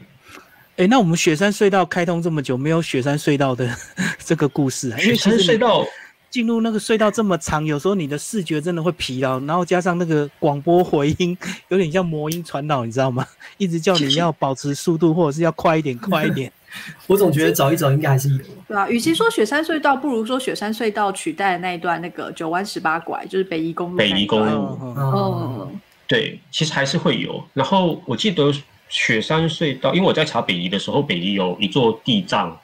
[0.77, 3.75] 哎，那我们雪山隧道开通这么久，没有雪山隧道的
[4.23, 5.87] 这个故事，雪山隧道。
[6.33, 11.37] 进入那个隧道这么长，有时候你的视觉真的会疲劳，然后加上那个广播回音，
[11.69, 13.25] 有点像魔音传导，你知道吗？
[13.59, 16.51] 一直叫你要保持速度，或者是要快一点，快一点。
[17.07, 18.39] 我总觉得找一找应该还是有。
[18.67, 23.99] 对啊，与其说雪山隧道，不如说雪山隧道取代的那一段那个九弯十八拐，就是北宜公路。
[23.99, 24.63] 北宜公路。
[24.97, 25.71] 哦。
[26.07, 27.45] 对，其实还是会有。
[27.53, 28.51] 然后我记得
[28.89, 32.59] 雪山隧道，因为我在查北宜的时候，北宜有一座地藏，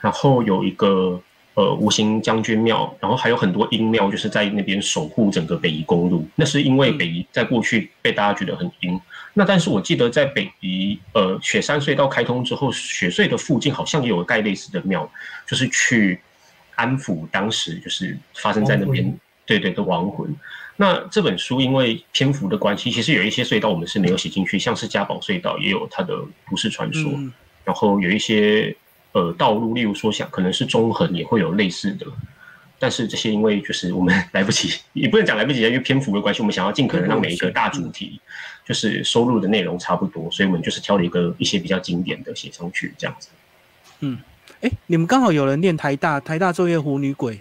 [0.00, 1.20] 然后有一个。
[1.58, 6.24] 呃，五行将军庙，然后还有很多阴庙，就是在那边守护整个北宜公路。
[6.36, 9.00] 那是因为北宜在过去被大家觉得很阴。
[9.34, 15.10] 那但是我记得在北宜，呃，雪山隧道开通之后，雪隧的附近好像也有盖类似的庙，
[15.48, 16.20] 就是去
[16.76, 19.12] 安抚当时就是发生在那边
[19.44, 20.32] 对对的亡魂。
[20.76, 26.14] 那这本书因为篇幅的关系，其实有一些隧道我们是没有写进去，像是嘉宝隧道也有它的
[26.48, 27.10] 都市传说，
[27.64, 28.76] 然后有一些。
[29.18, 32.06] 呃，道路，例如说，想可能是中横也会有类似的，
[32.78, 38.20] 但是这些因为就是我们 来不及，也不能讲来不及，因为篇幅的关系，我们想要尽可能让每一个大主题
[38.64, 43.28] 就是收录的内容差不多，所以我们就是挑了一个一些比较经典的写上去，这样子。
[44.00, 44.16] 嗯，
[44.60, 47.40] 哎，你们刚好有人念台大，台大昼夜湖女鬼，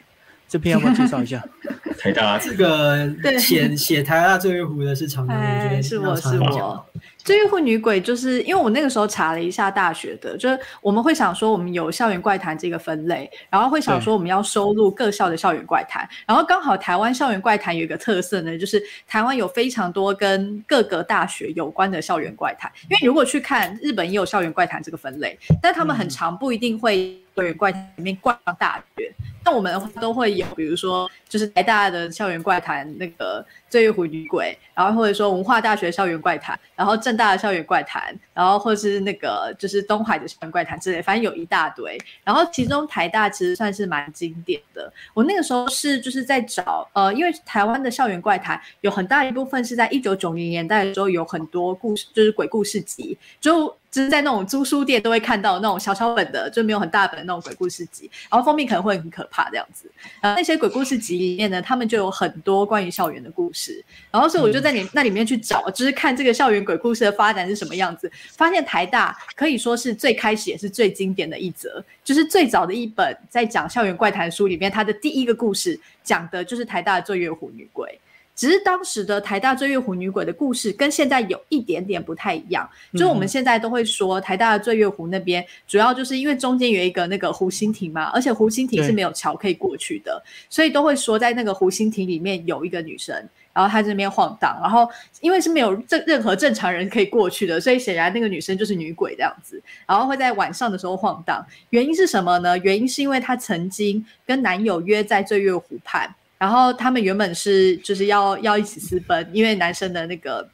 [0.50, 1.44] 这篇要不要介绍一下？
[1.98, 2.38] 台大。
[2.38, 6.86] 这个写写台大作业湖的是常常，是我是我。
[7.24, 29.14] 追月湖女鬼就是因为我那个时候查了一下大学的，就是我们会想说我们有校园怪谈这个分类，然后会想说我们要收录各校的校园怪谈，然后刚好台湾校园怪谈有一个特色呢，就是台湾有非常多跟各个大学有关的校园怪谈，因为如果去看日本也有校园怪谈这个分类，但他们很长不一定会校园怪里面逛大学，
[29.46, 33.46] 那我们都会有，比如说就是台大的校园怪谈那个。
[33.70, 42.02] 醉月湖女鬼，然后或者说文化大学校园怪谈，然后正大的校园怪谈，然后或是那个就是东海的校园怪谈之类，反正有一大堆。
[42.24, 44.90] 然后其中台大其实算是蛮经典的。
[45.14, 53.77] 我那个时候是就是在找，呃，因为台湾的校园怪谈有很大一部分是在一九九零年代的时候有很多故事，就是鬼故事集，就。
[53.98, 59.90] 就是在那种租书店都会看到那种小小本的，就没有很大本的那种鬼故事集，然后封面可能会很可怕这样子。
[60.22, 63.84] 然后那些鬼故事集里面呢，他们就有很多关于校园的故事。
[64.12, 68.12] 然后所以我就在你那里面去找，就是看这个校园鬼故事的发展是什么样子。
[68.36, 78.00] 发现台大可以说是最开始也是最经典的一则，就是最早的一本在讲校园怪谈书里面，它的第一个故事讲的就是台大的醉月湖女鬼。
[78.38, 93.16] 只是当时的台大醉月湖女鬼的故事跟现在有一点点不太一样，就是我们现在都会说台大的醉月湖那边，主要就是因为中间有一个那个湖心亭嘛，而且湖心亭是没有桥可以过去的，所以都会说在那个湖心亭里面有一个女生，
[93.54, 94.88] 然后她这边晃荡，然后
[95.22, 101.44] 因为是没有正任何正常人可以过去的，所以显然那个女生就是女鬼这样子，然后会在晚上的时候晃荡。
[101.72, 102.56] 原因是什么呢？
[102.60, 106.08] 原因是因为她曾经跟男友约在醉月湖畔。
[106.38, 110.48] 然后他们原本是就是要要一起私奔，因为男生的那个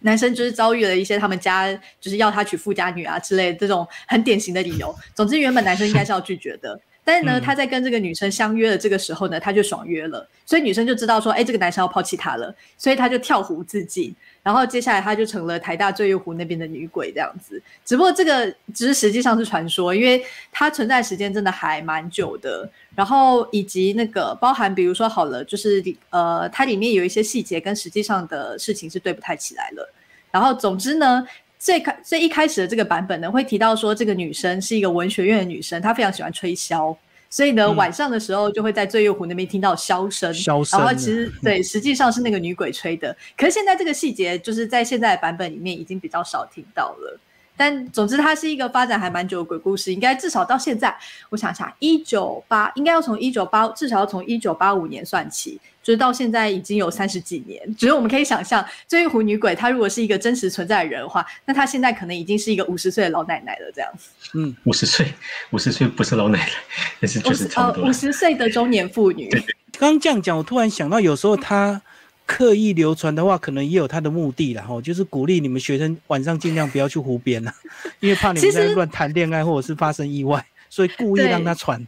[0.00, 4.94] 男生就是遭遇了一些他们家就是要他娶富家女啊之类这种很典型的理由。
[5.14, 14.14] 总之，原本男生应该是要拒绝的，但是呢，他在跟这个女生相约的这个时候呢，他就爽约了，所以女生就知道说，哎，这个男生要抛弃她了，所以他就跳湖自尽。
[14.46, 22.70] 然后接下来他就成了台大醉月湖那边的女鬼这样子，只不过这个只是实际上是传说，因为它存在时间真的还蛮久的。
[22.94, 29.92] 然后以及那个包含，比如说好了，就是呃，它里面有一些细节跟实际上的事情是对不太起来了。
[30.30, 31.26] 然后总之呢，
[31.58, 36.96] 最开最一开始的这个版本呢，会提到说这个女生是一个文学院的女生，她非常喜欢吹箫。
[37.28, 40.32] 所以呢，晚上的时候就会在醉月湖那边听到箫声，
[40.72, 43.16] 然后其实 对，实际上是那个女鬼吹的。
[43.36, 47.20] 可是现在这个细节，就是在现在的版本里面已经比较少听到了。
[47.56, 50.96] 但总之，它是一个发展还蛮久的鬼故事，应该至少到现在，
[51.30, 55.60] 我想下，一九八应该要从一九八，至少要从一九八五年算起。
[55.82, 63.70] 就是到现在已经有三十几年，只是我们可以想象，这一湖女鬼她如果是一个真实存在的人的话，那她现在可能已经是一个五十岁的老奶奶了。
[63.72, 65.14] 这样子，嗯，五十岁，
[65.52, 66.50] 五十岁不是老奶奶，
[67.00, 69.30] 但是就是差不多五十岁的中年妇女。
[69.78, 71.80] 刚刚这样讲，我突然想到，有时候她
[72.26, 77.54] 刻意流传的话，可能也有他的目的了哈，就是鼓励你们学生晚上尽量不要去湖边了，
[78.00, 81.86] 因为怕你们在乱谈恋爱或者是发生意外，所以故意让他传。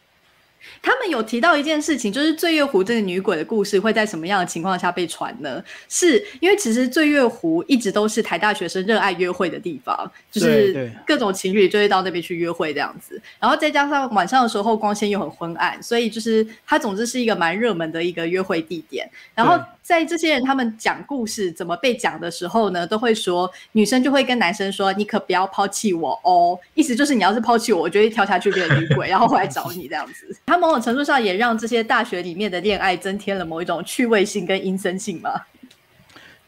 [0.83, 5.62] 他们有提到一件事情，就是醉月湖这个女鬼的故事会在什么样的情况下被传呢？
[5.88, 13.20] 是因为其实醉月湖一直都是台大学生热爱约会的地方，就是各种情侣就会到那边去约会这样子。
[13.40, 19.09] 然后再加上晚上的时候光线又很昏暗，所以就是它总之是一个蛮热门的一个约会地点。
[19.35, 30.37] 然后在这些人他们讲故事怎么被讲的时候呢，都会说女生就会跟男生说：“你可不要抛弃我哦。”意思就是你要是抛弃我，我就会跳下去变女鬼， 然后回来找你这样子。
[30.44, 35.40] 他某种程度上也让这些大学里面的恋爱增添了某一种趣味性跟阴森性嘛。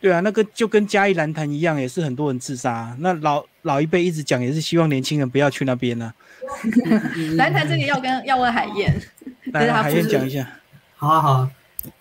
[0.03, 2.94] 对啊，那个就跟嘉义蓝潭一样，也是很多人自杀。
[2.98, 6.12] 那老老一辈一直讲，也是希望年轻人不要去那边呢。
[7.38, 8.94] 蓝潭这个要跟要问海燕，
[9.53, 10.46] 来 海燕讲一下。
[10.96, 11.50] 好啊好啊，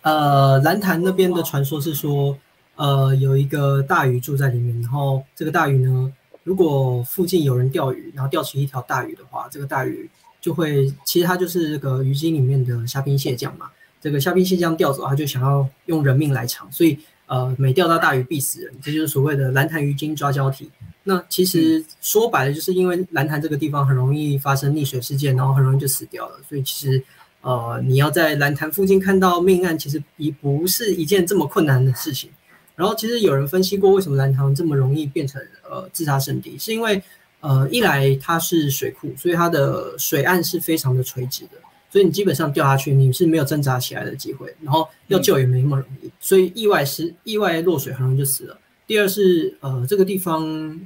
[0.01, 2.37] 呃，蓝潭那边的传说是说，
[2.75, 6.11] 呃，有一个大鱼住在里面，然后这个大鱼呢，
[6.43, 10.09] 如果附近有人钓鱼，然后钓起一条大鱼的话，这个大鱼。
[10.41, 13.69] 就会，其实它就是这个鱼精里面的虾兵蟹将嘛。
[13.99, 20.71] 这个虾兵蟹将钓走，他就想要用人命来偿，所以呃，每钓到大鱼必死人，这就是所谓的蓝潭鱼精抓交替。
[21.03, 26.39] 那其实说白了，就是因为蓝潭这个地方很容易发生溺水事件，然后很容易就死掉了。
[26.47, 27.03] 所以其实
[27.41, 32.29] 呃，你要在蓝潭附近看到命案，其实已不是一件这么困难的事情。
[32.75, 37.01] 然后其实有人分析过，为什么蓝潭这么容易变成呃自杀圣地，是因为。
[37.41, 41.51] 呃，一来它是水库，所以它的水岸是非常的垂直的，
[41.89, 48.59] 所以你基本上掉下去你是没有挣扎起来的机会，然后要救也没那么容易，所以意外是意外落水很容易就死了。
[48.89, 50.43] 第二是呃，这个地方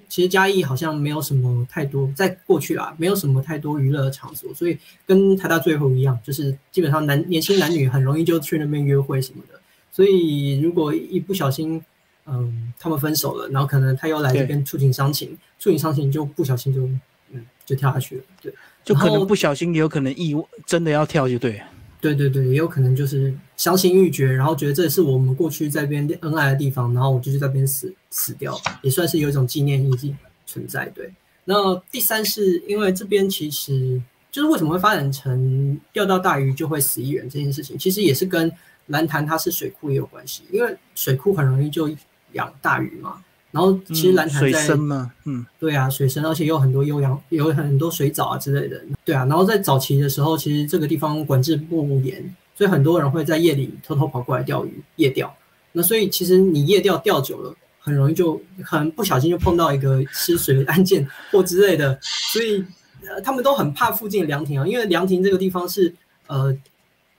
[0.09, 9.57] 其实嘉义好像没有什么太多，在过去啊没有什么太多娱乐场所，所以跟台大最后一样，就是基本上男年轻男女很容易就去那边约会什么的，
[9.89, 11.81] 所以如果一不小心。
[12.25, 16.81] 嗯，他们分手了，然后可能他又来这边触景伤情，触景伤情就不小心就
[17.33, 21.61] 嗯就跳下去了，对，就可能不小心也有可能意外真的要跳就对，
[22.03, 30.13] 对对对，也有可能就是伤心欲绝，然后觉得这是我们过去在边恩爱的地方，然后我就去在边死死掉，也算是有一种纪念意义
[30.45, 30.85] 存在。
[30.89, 31.09] 对，
[31.45, 38.51] 那第三是因为这边其实就是为什么会发展成钓到大鱼就会死一人这件事情，其实也是跟
[38.87, 41.89] 蓝潭它是水库也有关系，因为水库很容易就。
[42.33, 55.31] 养大鱼嘛，然后其实蓝潭在水深嘛，嗯，对啊，水深，而且有很多优养，有很多水藻啊之类的，对啊，然后在早期的时候，其实这个地方管制不严，所以很多人会在夜里偷偷跑过来钓鱼，夜钓。
[55.71, 62.57] 那所以其实你夜钓钓久了，很容易就很不小心就碰到一个失水的案件或之类的，所以
[63.07, 65.93] 呃他们都很怕附近的凉亭啊，因为凉亭这个地方是
[66.25, 66.51] 呃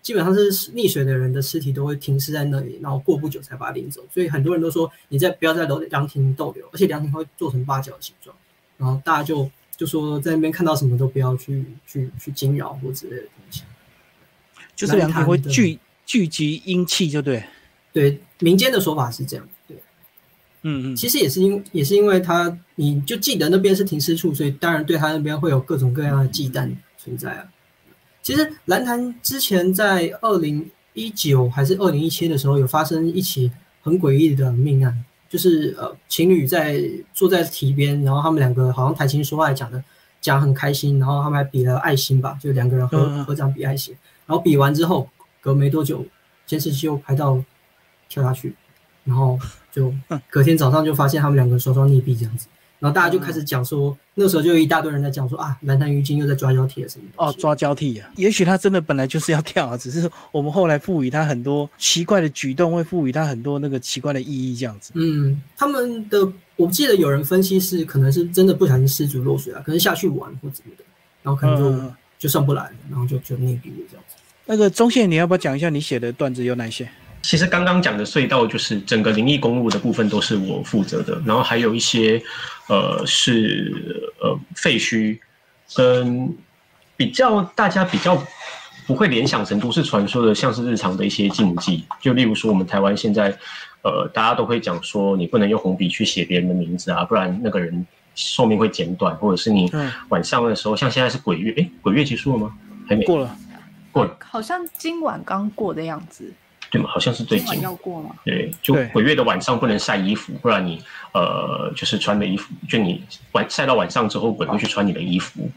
[0.05, 8.37] 基本上是溺水的人的尸体都会停尸在那里，然后过不久才把它领走，所以很多人都说你在不要在楼凉亭逗留，而且凉亭会做成八角形状，
[8.77, 13.63] 然后大家就就说在那边看到什么都不要去去去惊扰或之类的东西。
[14.77, 17.43] 就是凉亭会聚聚集阴气，就对。
[17.91, 19.49] 对，民间的说法是这样。
[19.67, 19.77] 对，
[20.65, 27.49] 嗯嗯，其实也是因也是因为他，你就记得那边是停尸处，所以当然对他那边会有各种各样的忌惮存在啊。
[28.25, 36.83] 其实蓝潭之前在二零一九还是二零一七的时候，有发生一起很诡异的命案，就是呃情侣在
[37.13, 39.85] 坐在堤边，然后他们两个好像谈情说爱讲的
[40.23, 45.07] 讲很开心，然后他们还比了爱心吧，就两个人合合掌比爱心，然后比完之后
[45.43, 46.03] 隔没多久，
[46.47, 47.45] 监视器又拍到
[48.09, 48.55] 跳下去，
[49.05, 49.39] 然后
[49.71, 49.93] 就
[50.31, 52.47] 隔天早上就发现他们两个双双溺毙这样子，
[52.79, 64.93] 然后大家就开始讲说，那时候就有一大堆人在讲说啊，蓝潭鱼精又在抓交替了什么东哦，抓交替啊，也许他真的本来就是要跳啊，只是我们后来赋予他很多奇怪的举动，会赋予他很多那个奇怪的意义，这样子。
[64.95, 70.85] 嗯，他们的我记得有人分析是可能是真的不小心失足落水啊，可能下去玩或怎么的，
[71.23, 74.17] 然后可能就、就上不来了，然后就就溺毙了这样子。
[74.47, 76.87] 那个中线，你要不要讲一下你写的段子有哪些？
[77.25, 82.23] 其实刚刚讲的隧道就是整个灵异公路的部分都是我负责的，然后还有一些
[82.69, 85.19] 呃是呃废墟
[85.75, 86.31] 跟
[86.99, 88.23] 比较大家比较
[88.87, 93.35] 不会联想成都市传说的，像是日常的一些禁忌，就例如说我们台湾现在
[93.81, 99.91] 呃大家都会讲说你不能用红笔去写别人的名字啊，不然那个人寿命会减短，或者是你嗯。
[100.11, 102.55] 晚上的时候，像现在是鬼月，哎，鬼月结束了吗？
[102.87, 103.03] 还没。
[103.07, 103.35] 过了，
[103.91, 106.31] 过了，好像今晚刚过的样子，
[106.75, 106.91] 对吗？
[106.91, 107.61] 好像是最近。
[107.61, 108.11] 要过吗？
[108.25, 110.83] 对，就鬼月的晚上不能晒衣服，不然你
[111.13, 115.49] 呃就是穿的衣服，就你晚晒到晚上之后，鬼会去穿你的衣服，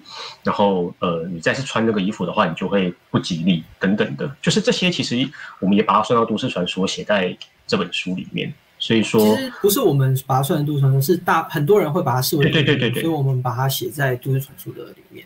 [0.43, 5.27] 然后呃你再次穿那个衣服的话，你就会不吉利等等的，就是这些其实
[5.59, 8.53] 我们也把它算到都市传说，写在这本书里面。
[8.79, 15.25] 所以其说，实不是我们把它算成都市传说，是大很多人会把它视为对对对对对所以我们把它写在都市传说的里面。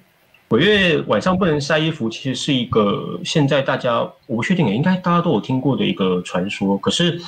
[0.52, 6.78] 鬼月晚上不能晒衣服，其实是一个现在大家我不确定，应该大家都有听过的一个传说。
[6.78, 7.22] 可是，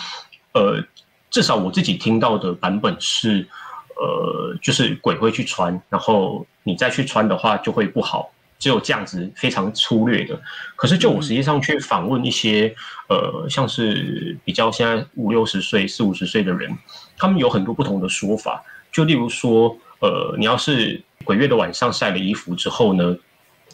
[0.52, 0.84] 呃，
[1.32, 3.48] 至少我自己听到的版本是，
[3.96, 10.38] 呃，就是鬼会去穿，然后你再去穿的话就会不好，只有这样子非常粗略的。
[10.76, 12.76] 可是就我实际上去访问一些，
[13.08, 16.70] 呃，像是比较现在五六十岁、四五十岁的人，
[17.18, 18.62] 他们有很多不同的说法。
[18.92, 23.16] 就例如说，呃，你要是鬼月的晚上晒了衣服之后呢，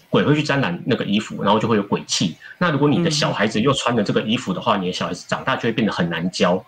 [0.09, 2.35] 鬼会去沾染那个衣服，然后就会有鬼气。
[2.57, 6.63] 那如果你的小孩子又穿了这个衣服的话，你的小孩子长大就会变得很难教，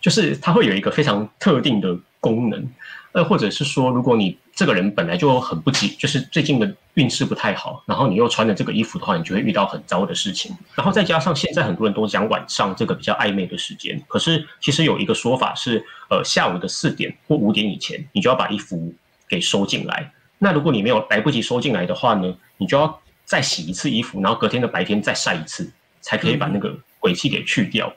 [0.00, 2.68] 就是它会有一个非常特定的功能。
[3.12, 10.50] 呃，或者是说，如果你这个人本来就很不吉，就是最近的运势不太好，然后你又穿了这个衣服的话，你就会遇到很糟的事情。
[10.74, 18.92] 然后再加上现在很多人都讲晚上这个比较暧昧的时间，可是其实有一个说法是，呃，下午的四点或五点以前，你就要把衣服
[19.28, 20.12] 给收进来。
[20.44, 27.90] 那如果你没有来不及收进来的话呢，你就要再洗一次衣服，然后隔天的白天再晒一次，才可以把那个鬼气给去掉。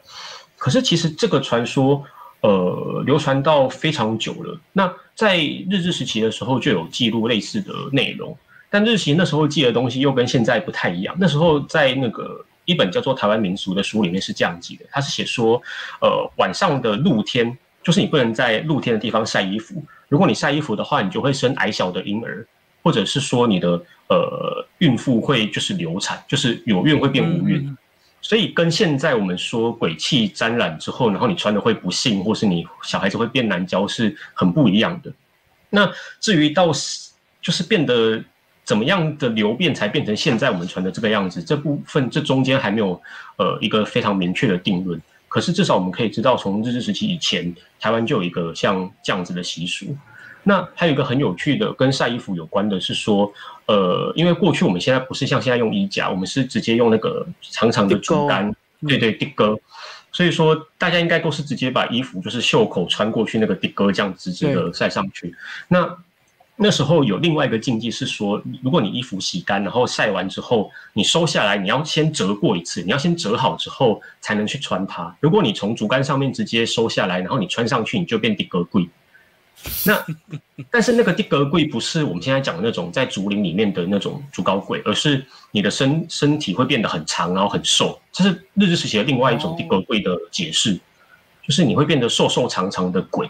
[0.56, 2.02] 可是其实这个传说，
[2.40, 4.58] 呃，流传到非常久了。
[4.72, 5.36] 那在
[5.70, 8.34] 日治时期的时候就有记录类似的内容，
[8.70, 11.14] 但日期那时候记的东西又跟现在不太一样。
[11.20, 15.62] 那时候在那个一本叫做《台湾民俗》的书里面是这样记的，它是写说，
[16.00, 19.82] 呃，晚上的露天，就是你不能在露天的地方晒衣服。
[20.10, 22.46] 如果你晒衣服的话，你就会生矮小的婴儿，
[22.84, 27.66] 或者是说你的呃孕妇会就是流产，就是有孕会变无孕。
[27.66, 27.78] 嗯
[28.20, 35.10] 所以跟现在我们说鬼气沾染之后，然后你穿的会不幸，或是你小孩子会变难教，是很不一样的。
[35.70, 36.68] 那至于到
[37.42, 38.22] 就是变得
[38.66, 43.02] 怎么样的流变才变成现在我们穿的这个样子，这部分这中间还没有
[43.38, 45.00] 呃一个非常明确的定论。
[45.38, 49.96] 可是至少我们可以知道，从日治时期以前，台湾就有一个像这样子的习俗。
[50.42, 53.32] 那还有一个很有趣的跟晒衣服有关的是说，
[53.68, 58.52] 呃，因为过去我们现在不是像现在用衣架，我们是直接用那个长长的竹竿，
[58.88, 59.56] 对对，地戈。
[60.12, 65.36] 所以说大家应该都是直接把衣服就是袖口穿过去那个地戈，这样直直的晒上去。
[65.68, 65.88] 那
[66.60, 75.16] 那时候有另外一个禁忌是说，如果你衣服洗干，然后晒完之后，你收下来，你要先折过一次，你要先折好之后才能去穿它。
[75.20, 78.90] 如果你从竹竿上面直接收下来，然后你穿上去，你就变地格贵。
[79.86, 80.04] 那
[80.72, 88.00] 但是那个地格贵不是我们现在讲的那种在竹林里面的那种竹高贵，而是你的身身体会变得很长，然后很瘦。
[88.12, 90.74] 这是日治时期的另外一种地格贵的解释，
[91.44, 93.30] 就是你会变得瘦瘦长长的鬼。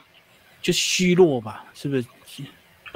[0.61, 2.05] 就虚弱吧，是不是？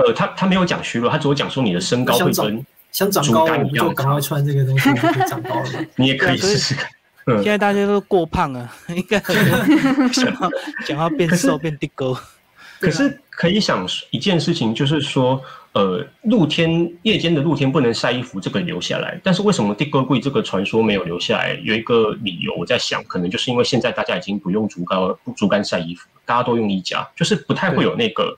[0.05, 4.89] 呃，他他没有讲虚弱，他只有讲说你的身高会跟想长高，我不就赶快穿这个东西
[5.27, 5.85] 长高了？
[5.95, 6.89] 你也可以试试看。
[7.25, 9.19] 现在大家都过胖啊，应该
[10.11, 10.49] 想要
[10.85, 12.17] 想要变瘦变地沟。
[12.81, 15.39] 可是可以想一件事情，就是说，
[15.73, 19.19] 呃，露天夜间的露天不能晒衣服，这个留下来。
[19.23, 21.53] 但是为什么地沟柜这个传说没有留下来？
[21.63, 24.99] 有一个理由，我在想，可能就是因为现在大家已经不用竹竿
[25.37, 28.35] 竹竿晒衣服，大家都用衣架，就是不太会有那个。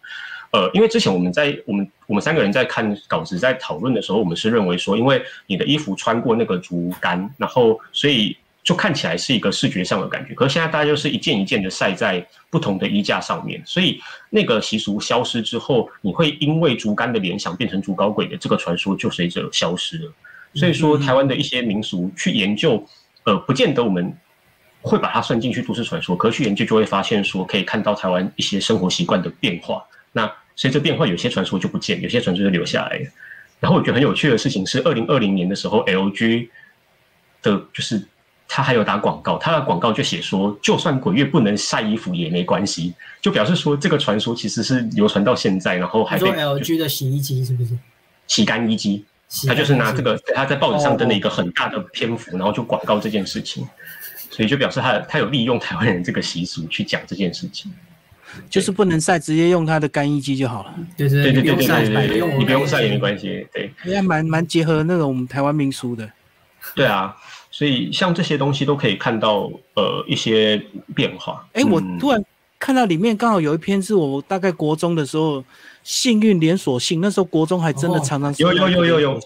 [0.53, 10.35] 呃，因为之前我们在我们我们三个人在看稿子在讨论的时候，我们是认为说，因为你的衣服穿过那个竹竿，然后所以就看起来是一个视觉上的感觉。
[10.35, 13.99] 可是现在大家就是一件一件的晒在不同的衣架上面，所以
[14.29, 20.13] 那个习俗消失之后，你会因为竹竿的联想变成竹高鬼的这个传说就随着消失了。
[20.53, 22.87] 所以说，台湾的一些民俗去研究，
[23.23, 24.15] 呃，不见得我们
[24.83, 29.83] 会把它算进去都市传说，可是去研究就会发现说，可以看到台湾一些生活习惯的变化。
[30.11, 33.01] 那随着变化，有些传说就不见，有些传说就留下来。
[33.59, 36.49] 然后我觉得很有趣的事情是，二零二零年的时候，LG
[37.41, 38.05] 的就是
[38.47, 47.77] 他还有打广告，他的广告就写说，就算鬼月不能晒衣服也没关系，就表示说这个传说其实是流传到现在，然后还被 LG 的洗衣机是不是？
[48.27, 49.05] 洗干衣机，
[49.47, 53.65] 他就是拿这个他在报纸上登了一个很大的篇幅，然后就广告这件事情，
[54.29, 57.71] 所以就表示他他有利用台湾人这个习俗去讲这件事情。
[58.49, 60.75] 就是不能晒，直接用它的干衣机就好了。
[60.97, 63.45] 对对对对对对对，你不用晒也没关系。
[63.53, 66.09] 对，应该蛮蛮结合那种我们台湾民俗的。
[66.75, 67.15] 对啊，
[67.51, 70.61] 所以像这些东西都可以看到呃一些
[70.95, 71.45] 变化。
[71.53, 72.23] 哎，我突然
[72.63, 75.43] 看到里面刚好有一篇是我大概国中的时候。
[75.85, 79.19] 幸运连锁信，那时候国中还真的常常有有有有有。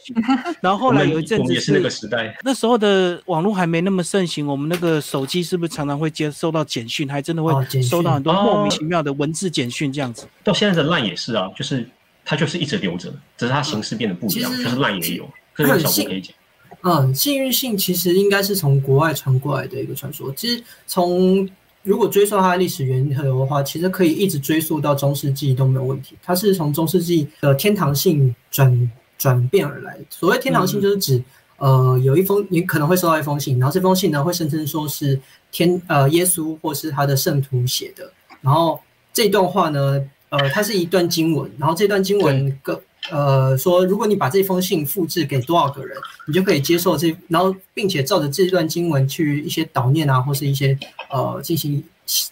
[0.59, 10.25] 然后后来有一阵子是那个时代，那时候的网络还没那么盛行，我们那个手机是不是常常会接收到简讯，还真的会收到很多莫名其妙的文字简讯这样子。
[10.43, 11.87] 到现在的烂也是啊，就是
[12.25, 15.29] 它就是一直留着，只是它形式变得不一样，就是烂也有。
[15.55, 16.33] 这个小可以讲。
[16.81, 21.47] 嗯，幸运信其实应该是从国外传过来的一个传说，其实从。
[21.87, 26.17] 如果追溯它的历史源头的话，其实可以一直追溯到中世纪都没有问题。
[26.21, 29.97] 它是从中世纪的天堂性转转变而来。
[30.09, 31.23] 所谓天堂性，就是指
[31.55, 35.17] 呃有一封你可能会收到一封信，然后这封信呢会声称说是
[35.49, 38.11] 天呃耶稣或是他的圣徒写的。
[38.41, 38.77] 然后
[39.13, 42.79] 这段话呢，呃，它是一段经文，然后这段经文个
[43.09, 45.97] 呃说，如果你把这封信复制给多少个人，
[46.27, 50.77] 你就可以接受这，然后并且照着这段经文去一些祷念啊，或是一些
[51.09, 51.83] 呃进行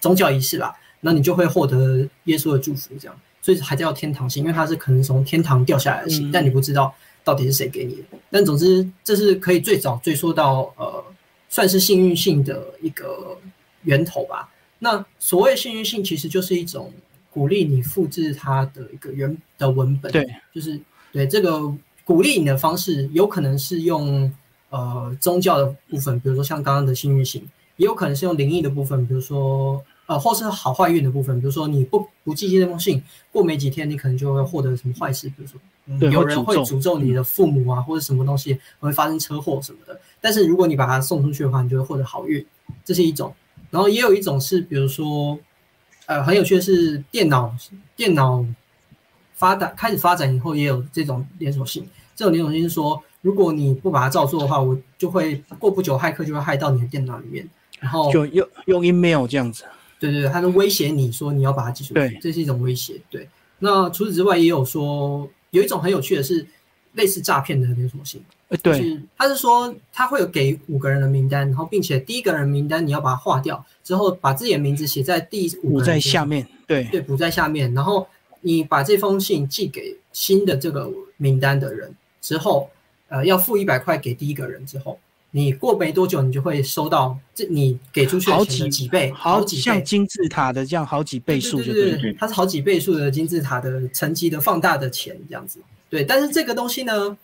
[0.01, 8.03] 宗教仪式啦，那你就会获得耶稣的祝福，这样，所以还叫天堂信，因为它是可能从天堂掉下来的信，但你不知道到底是谁给你的。
[8.29, 11.03] 但总之，这是可以最早追溯到呃，
[11.49, 13.37] 算是幸运性的一个
[13.83, 14.49] 源头吧。
[14.79, 16.91] 那所谓幸运性，其实就是一种。
[17.35, 20.79] 鼓励你复制它的一个原的文本，对，就是
[21.11, 21.69] 对这个
[22.05, 24.31] 鼓励你的方式，有可能是用
[24.69, 39.99] 呃宗教的部分，比如说像刚刚的幸运星，也有可能是用灵异的部分，比如说呃或是好坏运的部分，比如说你不不寄这封信，过没几天你可能就会获得什么坏事，比如说有人会诅咒你的父母啊，或者什么东西会发生车祸什么的。
[40.21, 42.45] 但是如果你把它送出去的话，你就会获得好运，
[42.85, 43.35] 这是一种。
[43.71, 45.37] 然后也有一种是，比如说。
[46.05, 47.53] 呃，很有趣的是，电脑
[47.95, 48.45] 电脑
[49.33, 51.87] 发展开始发展以后，也有这种连锁性。
[52.15, 57.47] 这种连锁性是说，如果你不把它照做的话，我就会过不久，骇客就会害到你的电脑里面，
[57.79, 59.65] 然后就用用 email 这样子。
[59.99, 62.99] 对对对，他是威胁你说你要把它寄出去，这是一种威胁。
[63.09, 63.27] 对，
[63.59, 66.45] 那除此之外，也有说有一种很有趣的是。
[66.95, 78.07] 类似诈骗的连锁性，呃，对，他是说他会有给五个人的名单，然后并且第一个人名单你要把它划掉，之后把自己的名字写在第五在下面，对对，补在下面，然后
[78.41, 81.91] 你把这封信寄给新的这个名单的人
[82.21, 82.69] 之后，
[83.07, 84.99] 呃，要付一百块给第一个人之后，
[85.31, 95.59] 你过没多久你就会收到这你给出去的钱的几倍，好几像金字塔的这样好几倍数，对对对，它是好几倍数的金字塔的层级的放大的钱这样子。
[95.89, 97.17] 对，但是这个东西呢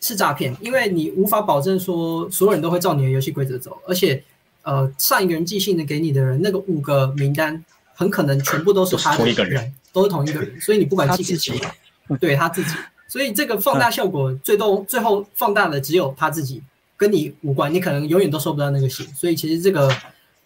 [0.00, 4.22] 是诈骗，因为你无法保证说所有人都会照你的游戏规则走，而且
[4.62, 7.62] 呃上一个人寄信的给你的人，那个五个名单
[7.94, 11.60] 很可能全部都是他的人，都是同一个人，所以你不管寄给谁，
[12.18, 12.74] 对他自己，
[13.08, 16.62] 所以这个放大效果最多最后放大的只有他自己，
[16.96, 19.94] 跟你无关，你可能永远都收不到那个信，所以其实这个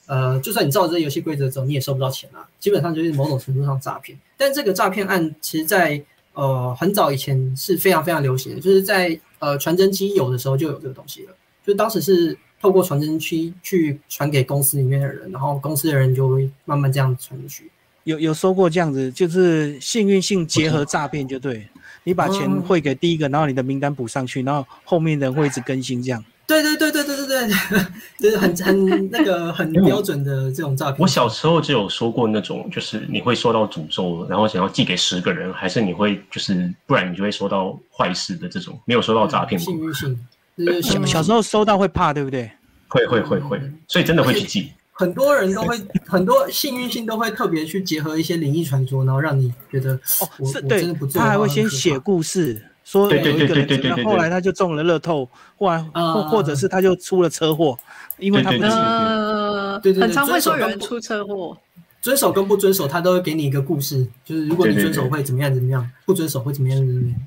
[0.06, 6.02] 呃就算你照这游戏规则走，你也收不到钱啊，基本上就是某种程度上诈骗，但这个诈骗案其实在。
[6.36, 11.32] 呃，很早以前是非常非常流行的，就是在呃传真机有的时候就有这个东西了。
[11.66, 17.70] 就当时是透过传真机去传给公司里面的人，然后公司的人就会慢慢这样传出去。
[18.04, 21.66] 有有收过这样子，就是幸运性结合诈骗，就对，
[22.02, 26.22] 你把钱哦汇给第一个，然后你的名单补上去，然后后面的人会一直更新这样。
[26.46, 27.84] 对对对对对对对，
[28.18, 31.00] 就是很很那个很标准的这种诈骗。
[31.00, 40.18] 我小时候就有说过那种，就是你会收到诅咒，然后想要寄给十个人，还是你会就是不然你就会收到坏事的这种，没有收到诈骗过幸，
[40.56, 42.50] 运性，小小时候收到会怕，对不对？
[42.88, 44.70] 会会会会，所以真的会去寄。
[44.92, 55.28] 很多人都会很多幸运性都会特别去结合一些灵异传说，然后让你觉得哦我，是对我真的不，做他还会先写故事，说对对有一个人怎么样后来他就中了乐透，
[55.58, 56.12] 后来啊。
[56.12, 57.76] 或或者是他就出了车祸，
[58.18, 61.58] 因为他不对对对是呃，对对对很常会说有人出车祸，
[62.00, 67.20] 遵守跟不遵守，他都会给你一个故事，就是如果你遵守会怎么样怎么样，不遵守会怎么样怎么样。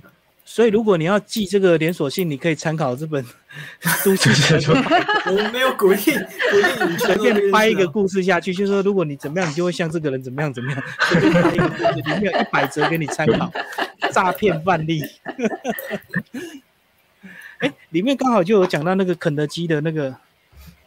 [0.49, 3.21] 所以如果你要寄这个连锁性，你可以参考这本
[4.03, 4.73] 都市传说，
[5.25, 10.81] 我们没有鼓励鼓励你随便掰一个故事下去，就是说如果你怎么样，你就会像这个人怎么样怎么样，
[11.95, 13.51] 里面有一百则给你参考，
[14.13, 15.03] 诈骗范例。
[17.59, 20.15] 哎，里面刚好就有讲到那个肯德基的那个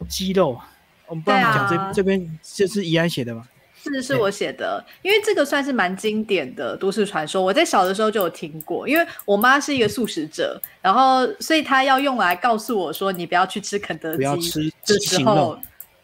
[0.09, 0.59] 鸡肉，
[1.05, 3.47] 我们帮你讲这、啊这边这是怡安写的吗？
[3.83, 8.87] 是是我写的，因为这个算是蛮经典的都市传说，我在小的时候就有听过。
[8.87, 15.57] 因为我妈是一个素食者，然后所以她要用来告诉我说，你不要去吃肯德不要基吃的时候。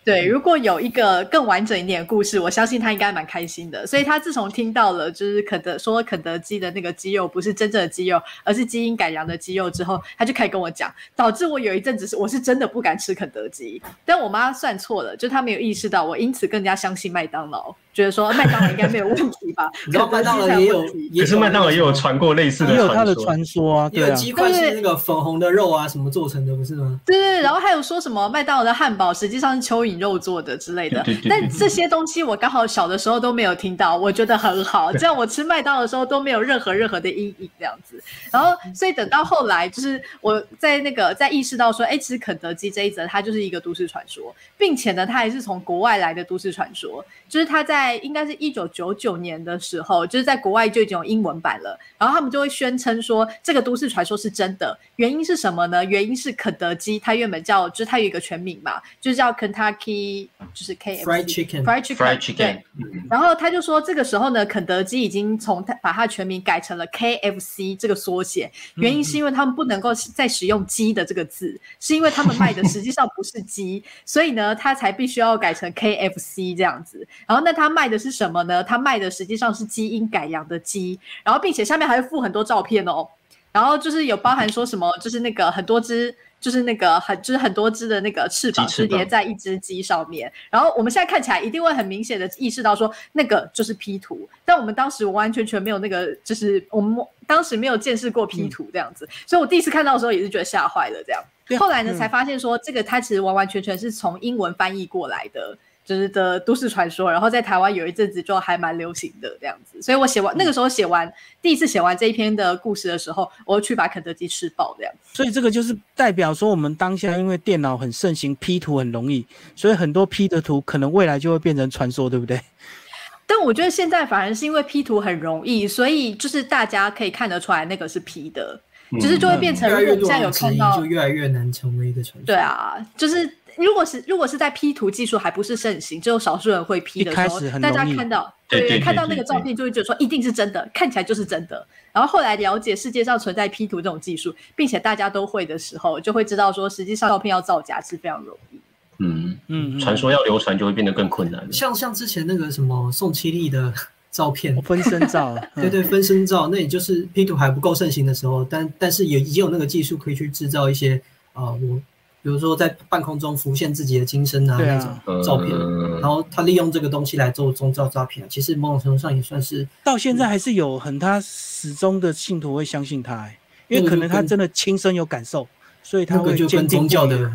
[0.07, 3.85] 对，如果有一个更完整一点的故事，我相信他应该蛮开心的。
[3.85, 13.81] 所以他自从听到了就是肯德说肯德基的那个鸡肉不是真正的鸡肉，而是基因改良的鸡肉之后，他就开始跟我讲，导致我有一阵子是我是真的不敢吃肯德基。
[14.05, 19.67] 但我妈算错了，就她没有意识到，我因此更加相信麦当劳，觉得说麦当劳应该没有问题吧？
[19.87, 26.99] 你知道麦当劳也有也可是麦当劳也有传过类似的也有他的说，传说啊，对啊，也有鸡块是那个粉红的肉啊什么做成的，不是吗？
[27.03, 37.99] 对对，对然后还有说什么麦当劳的汉堡实际上是蚯蚓肉做的之类的对对，对但这些东西我刚好小的时候都没有听到，我觉得很好，这样我吃麦当劳的时候都没有任何任何的阴影这样子。
[38.31, 55.83] 然后，所以等到后来，就是我在那个在意识到说，哎，其实肯德基这一则它就是一个都市传说，并且呢，它还是从国外来的都市传说，就是它在应该是一九九九年的时候，就是在国外就已经有英文版了，然后他们就会宣称说这个都市传说是真的，原因是什么呢？
[55.85, 62.63] 原因是肯德基它原本叫就是它有一个全名嘛，就是叫 Kentucky，就是 KFC Fried chicken Fried Chicken fried 对
[63.09, 77.07] 然后他就说，这个时候呢，肯德基已经从它把它的全名改成了 KFC 这个缩写，原因是因为他们不能够再使用“鸡”的这个字，是因为他们卖的实际上不是鸡， 所以呢，他才必须要改成 KFC 这样子。
[77.25, 78.63] 然后那他卖的是什么呢？
[78.63, 83.07] 他卖的实际上是基因改良的鸡，然后并且下面还会附很多照片哦。
[83.51, 90.31] 然后就是有包含说什么，就是那个很多只，就是那个很就是很多只的那个翅膀是叠在一只鸡上面。
[90.49, 96.97] 然后我们现在看起来一定会很明显的意识到说那个就是 P 图，但我们当时完完全全没有那个，就是我们
[97.27, 101.23] 当时没有见识过 P 图这样子，所以我第一次看到的时候也是觉得吓坏了这样。
[101.59, 105.57] 后来呢，嗯才发现说这个它其实完完全全是从英文翻译过来的。
[105.87, 111.09] 就是的都市传说，然后在台湾有一阵子就还蛮流行的这样子，所以我写完那个时候写完
[111.41, 114.93] 第一次写完这一篇的故事的时候，我就去把肯德基吃爆这样。
[115.13, 119.25] 所以这个就是代表说，我们当下因为电脑很盛行，P 图很容易，
[119.55, 122.41] 所以很多 P 的图可能未来就会变成传说，对不对？
[123.25, 128.59] 但我觉得现在反而是因为 P 图很容易，所以就是大家可以看得出来那个是 P 的，
[128.91, 132.25] 嗯就是就会变成如果我们现在有看到就，越来越难成为一个传说。
[132.25, 141.65] 对，啊，就是如果是如果是在 P 图技术还不是盛行，只有少数人会 P 的时候，大家看到对对对看到那个照片就会觉得说一定是真的，看起来就是真的。
[141.91, 148.59] 然后后来了解世界上存在 P 图这种技术，并且大家都会的时候，就会知道说实际上照片要造假是非常容易。
[148.99, 151.47] 嗯嗯，传说要流传就会变得更困难。
[151.51, 153.73] 像像之前那个什么宋七力的
[154.11, 160.99] 照片，分身照， 嗯对对，分身照，那也就是 P 图还不够盛行的时候，但但是也已经有那个技术可以去制造一些
[161.33, 161.81] 啊、呃我
[162.27, 166.01] 比如说在半空中浮现自己的金身啊那种照片，嗯。
[166.01, 173.37] 然后他利用这个东西来做宗教诈骗，其实某种程度上也算是到现在还是有很他始终的信徒会相信他、欸，
[173.69, 175.47] 因为可能他真的亲身有感受，
[175.81, 177.31] 所以他那个会就跟宗教的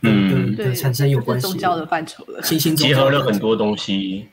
[0.00, 0.56] 嗯。
[0.56, 2.42] 的的产生有关系，宗教的范畴了。
[2.42, 4.26] 新兴结合了很多东西，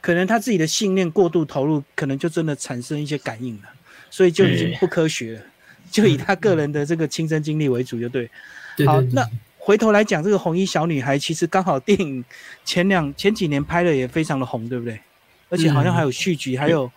[0.00, 3.68] 可能他自己的信念过度投入，可能就真的产生一些感应了，
[4.10, 5.42] 所以就已经不科学了，
[5.90, 8.24] 就以他个人的这个亲身经历为主，就对。
[8.26, 8.32] 好，
[8.76, 12.24] 对对对那回头来讲，这个红衣小女孩，其实刚好电影
[12.64, 15.00] 前两前几年拍的也非常的红，对不对？
[15.48, 16.90] 而且好像还有续集，还有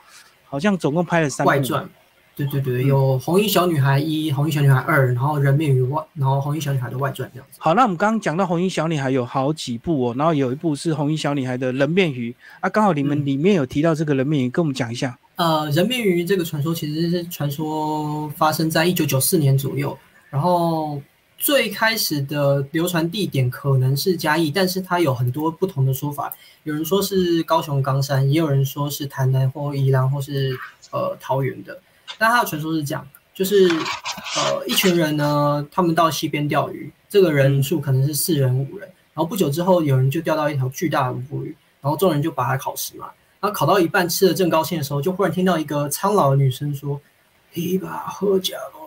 [0.45, 1.87] 好像总共拍了三部外传，
[2.35, 7.57] 对对对，有《红衣小女孩一》《红衣小女孩二》，然后《人面鱼外》，然后《红衣小女孩》的外传这样子。
[7.59, 15.17] 好，那我们刚刚讲到《红衣小女孩》有好几部哦，然后有一部是《红衣小女孩》的人面鱼啊，刚好你们里面有提到这个人面鱼，跟我们讲一下。
[15.35, 19.97] 呃，人面鱼这个传说其实是传说发生在一九九四年左右，
[20.29, 21.01] 然后
[21.37, 26.33] 最开始的流传地点可能是嘉义，但是它有很多不同的说法，
[26.63, 30.57] 有人说是高雄冈山，也有人说是台南或宜兰或是
[30.91, 31.79] 呃桃园的。
[32.17, 43.07] 但他的传说是这样，就是呃一群人呢，他们到溪边钓鱼，这个人数可能是四人五人，然后不久之后有人就钓到一条巨大的乌鱼，然后众人就把它烤食嘛，
[43.39, 46.99] 然后烤到一半吃的正高兴的时候，就忽然听到一个苍老的女生说
[47.53, 48.86] ：“一把喝假咯。”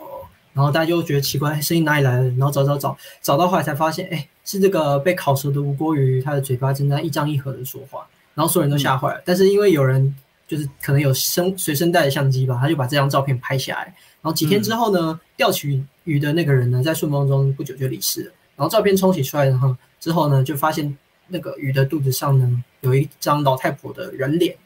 [0.52, 2.24] 然后大家就觉得奇怪，声音哪里来的？
[2.30, 10.14] 然后找找找，找到后来才发现，哎，是这个被烤熟的吴锅鱼，它的嘴巴正在一张一合的说话，然后所有人都吓坏了，但是因为有人。
[10.50, 13.84] 就是可能有身随身带的相机吧，他就把这张照片拍下来。
[13.84, 18.32] 然后几天之后呢，钓取鱼的那个人呢，在顺风中不久就离世了。
[18.56, 20.98] 然后照片冲洗出来然后之后呢，就发现
[21.28, 24.56] 那个鱼的肚子上呢，有一张老太婆的人脸。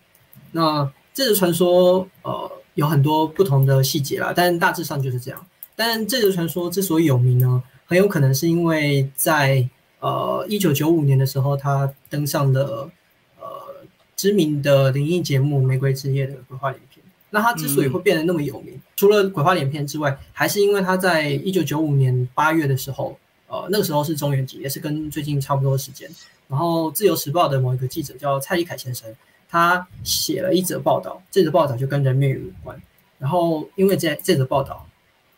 [0.53, 5.47] 那这个传说呃有很多不同的细节啦，但大致上就是这样。
[5.77, 9.69] 但这个传说之所以有名呢，很有可能是因为在
[10.01, 12.91] 呃一九九五年的时候，他登上了
[13.41, 13.45] 呃。
[14.17, 23.19] 知名的灵异节目《玫瑰之夜》的鬼话连篇，那他之所以会变得那么有名，除了鬼话连篇之外，还是因为他在一九九五年八月的时候，
[23.49, 26.09] 呃，那个时候是中元节，也是跟最近差不多的时间。
[26.49, 29.13] 然后《自由时报》的某一个记者叫蔡立凯先生，
[29.49, 32.81] 他写了一则报道，这则报道就跟人面鱼有关。
[33.19, 34.87] 然后因为这这则报道，《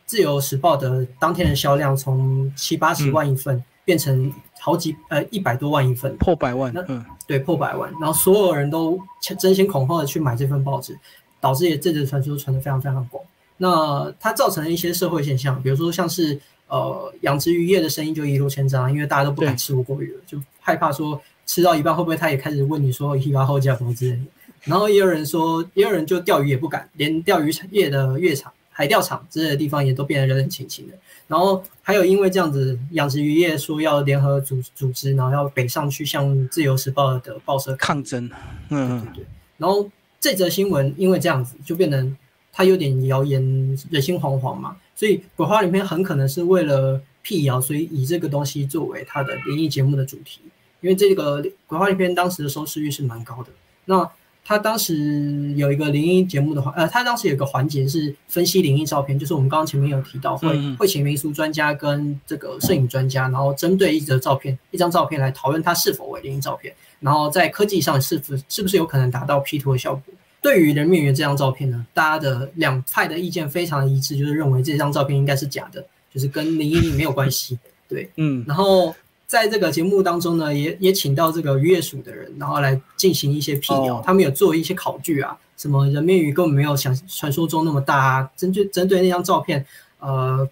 [0.06, 6.72] 自由时报》的当天的销量从七八十万一份变成好几呃一百多万一份，破百万。
[6.88, 7.04] 嗯。
[7.28, 8.96] 对，破百万，然后所有人都
[9.36, 10.96] 争先恐后的去买这份报纸，
[11.40, 13.20] 导致也这则传说传得非常非常广。
[13.56, 16.38] 那它造成了一些社会现象，比如说像是
[16.68, 24.22] 呃养殖渔业的生意就一落千丈，因为大家都不敢吃无锅鱼了，就害怕说吃到一半会不会他也开始问你说一八后价什么之类的。
[24.62, 30.92] 然后也有人说，也有人就钓鱼也不敢，连钓鱼业的渔场、海钓场之类的地方也都变得冷冷清清的。
[31.26, 38.30] 然后还有因为这样子，养殖渔业说要联合组组织，然后要北上去向《自由时报》的报社抗争。
[38.68, 39.26] 嗯，对对。
[39.56, 42.14] 然后这则新闻因为这样子，就变成
[42.52, 43.42] 它有点谣言，
[43.90, 44.76] 人心惶惶嘛。
[44.94, 50.42] 所以鬼话里面很可能是为了辟谣，所以以这个东西作为它的灵异节目的主题。
[50.82, 53.48] 因为这个鬼话里面当时的收视率是蛮高的。
[53.86, 54.08] 那
[54.48, 70.14] 他当时有一个灵异节目的话，呃，他当时有个环节是分析灵异照片，就是我们刚刚前面有提到，会会请民俗专家跟这个摄影专家，然后针对一则照片、一张照片来讨论它是否为灵异照片，然后在科技上是否是不是有可能达到 P 图的效果。
[70.40, 75.84] 对于人面鱼这张照片呢，大家的两派的意见非常的一致，就是认为这张照片应该是假的，
[76.14, 77.58] 就是跟灵异没有关系。
[77.88, 78.94] 对，嗯，然后。
[79.26, 84.00] 在这个节目当中呢，也也请到这个渔业署的人，然后来进行一些辟谣。
[84.06, 88.30] 他们有做一些考据啊，什么人面鱼根本没有想传说中那么大啊。
[88.36, 89.66] 针对针对那张照片，
[89.98, 90.48] 呃，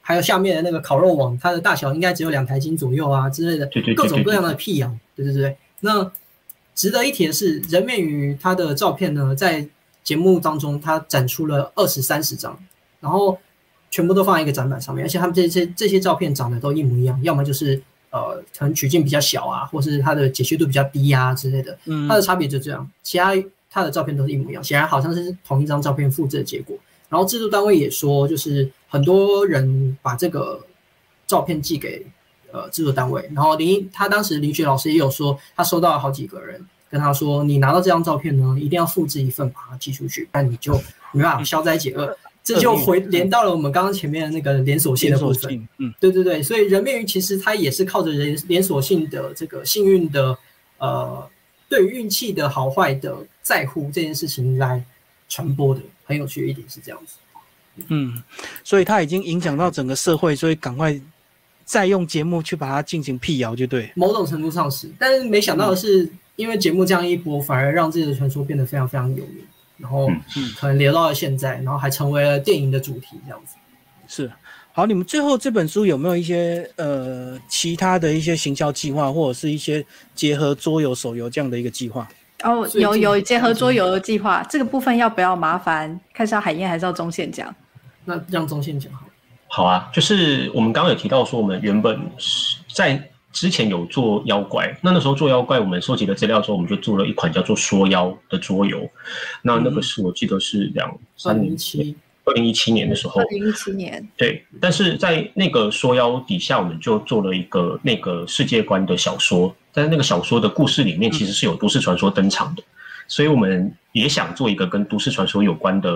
[0.00, 4.96] 还有下面的那个烤肉网，它的大小应该只有两台斤左右啊之类的，各种各样的辟谣。
[5.16, 5.56] 对对对。
[5.80, 6.12] 那
[6.76, 9.66] 值得一提的是，人面鱼它的照片呢，在
[10.04, 12.56] 节目当中它展出了二十三十张，
[13.00, 13.36] 然后
[13.90, 17.82] 全部都放在一个展板上面，而且他们这些这些照片长得都一模一样，要么就是。
[18.12, 22.88] 呃，可能取径比较小啊，或是它的解析度比较低啊之类的，它的差别就这样。
[23.02, 23.32] 其他
[23.70, 26.76] 它的照片都是一模一样，显然好像是同一张照片复制的结果。
[27.08, 30.60] 然后制作单位也说，就是很多人把这个
[31.26, 32.06] 照片寄给
[32.52, 40.74] 呃制作单位，然后林他当时林雪老师也有说，他收到了好几个人跟他说，你拿到这张照片呢，一定要复制一份把它寄出去，那你就
[41.12, 42.14] 没办法消灾解厄。
[42.44, 50.36] 这就回连到了我们刚刚前面的那个连锁性的部分，嗯，对对对，所以人面鱼其实它也是靠着人连锁性的这个幸运的，
[50.78, 51.28] 呃，
[51.68, 54.84] 对运气的好坏的在乎这件事情来
[55.28, 55.80] 传播的。
[56.04, 57.14] 很有趣的一点是这样子，
[57.86, 58.22] 嗯，
[58.64, 61.00] 所以它已经影响到整个社会，所以赶快
[61.64, 63.90] 再用节目去把它进行辟谣，就对。
[63.94, 69.38] 某种程度上是，但是没想到的是，因为节目这样一播，反而让自己的传说变得非常非常有名。
[69.82, 70.08] 然后
[70.56, 73.56] 可能留到了现在，然后还成为了电影的主题，这样子。
[74.06, 74.30] 是，
[74.72, 82.08] 好，你们最后这本书有没有一些呃其他的一些行销计划，或者是一些结合桌游、手游这样的一个计划？
[82.44, 86.00] 哦，有有结合桌游的计划，这个部分要不要麻烦？
[86.14, 87.54] 看是要海燕还是要中线讲？
[88.04, 89.04] 那让中线讲好。
[89.48, 93.08] 好啊，就是我们刚刚有提到说，我们原本是在。
[93.32, 98.86] 之前有做妖怪，那那时候做妖怪，我们收集了资料之后，我们就做了一款叫做说妖的桌游。
[99.42, 102.72] 那那个是我记得是两三年前，二零一七。
[102.72, 103.20] 年的时候。
[103.20, 112.62] 二，零一七年，对，但是在那个说妖底下，我们就做了一个那个世界观的小说，在那个小说的故事里面，其实是有都市传说登场的，
[113.08, 115.90] 所以我们也想做一个跟都市传说有关的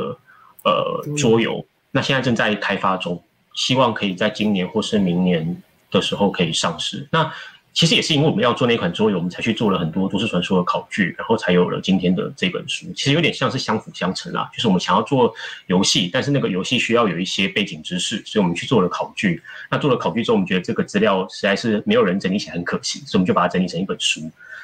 [0.65, 3.23] 呃桌游，那现在正在开发中，
[3.55, 5.63] 希望可以在今年或是明年
[5.97, 7.09] 的时候可以上市。
[7.11, 7.33] 那
[7.73, 12.87] 其实也是因为我们要做那款桌游，我们才去做了很多都市传说的考据，然后才有了今天的这本书。
[12.95, 15.31] 其实有点像是相辅相成啦，就是我们想要做
[15.67, 19.43] 游戏，但是那个游戏需要有一些背景知识，所以我们去做了考据。
[19.71, 24.23] 那做了考据之后，我们觉得这个资料实在是没有人整理起来，很可惜，所以我们就把它整理成一本书。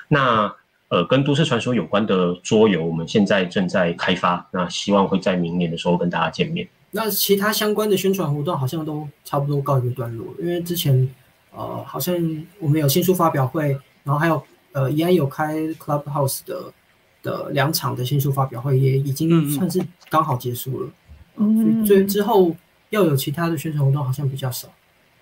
[0.08, 0.50] 那
[0.88, 6.66] 呃，跟都市传说有关的桌游，我们现在正在开发，那希望会在明年的时候跟大家见面。
[6.90, 11.08] 那其他相关的宣传活动好像都差不多告一个段落，因为之前
[11.54, 12.14] 呃好像
[12.58, 13.68] 我们有新书发表会，
[14.04, 14.42] 然后还有
[14.72, 16.72] 呃宜安有开 Clubhouse 的
[17.22, 20.90] 的两场的新书发表会，也已嗯经嗯算是刚好结束了。
[21.36, 22.54] 嗯所以之后
[22.90, 24.68] 要有其他的宣传活动好像比较少，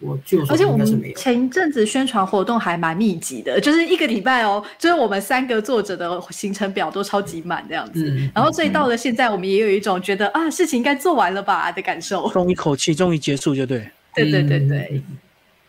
[0.00, 0.86] 我据我而且我们。
[1.14, 8.10] 前一阵子宣传活动还蛮密集的，就是一个礼拜哦，就是我们三个作者的行程表都超级满这样子。
[8.10, 12.28] 嗯，然后所以到了现在，我们也有一种觉得啊，事情应该做完了吧的感受。
[12.30, 13.88] 松一口气，终于结束，就对。
[14.14, 15.02] 对对对嗯对，，嗯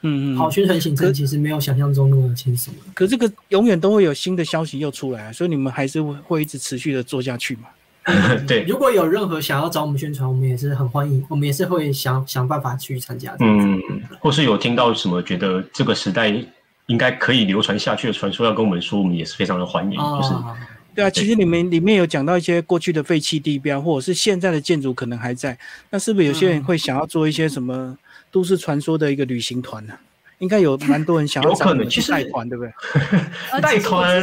[0.02, 2.74] 嗯，好，宣传行程其实没有想象中那么轻松。
[2.94, 7.64] 可这个永远都会有新的消息又出来啊，所以你们还是会会一直持续的做下去嘛。
[8.48, 13.36] 对，如果有任何想要找我们宣传，我们也是很欢迎，我们也是会想想办法去参加。
[13.40, 13.80] 嗯，
[14.20, 16.34] 或是有听到什么觉得这个时代
[16.88, 19.92] 应该可以流传下去的传说，要跟我们说，我们也是非常的欢迎。
[19.92, 20.58] 就是啊，
[20.96, 25.56] 对啊，其实你们里面有讲到一些过去的废弃地标，或者是现在的建筑可能还在，
[25.92, 27.96] 那是不是有些人会想要做一些什么
[28.32, 29.94] 都市传说的一个旅行团呢、
[30.40, 32.74] 应该有蛮多人想要找你们去带团，对不对？
[33.52, 34.22] 呃，带团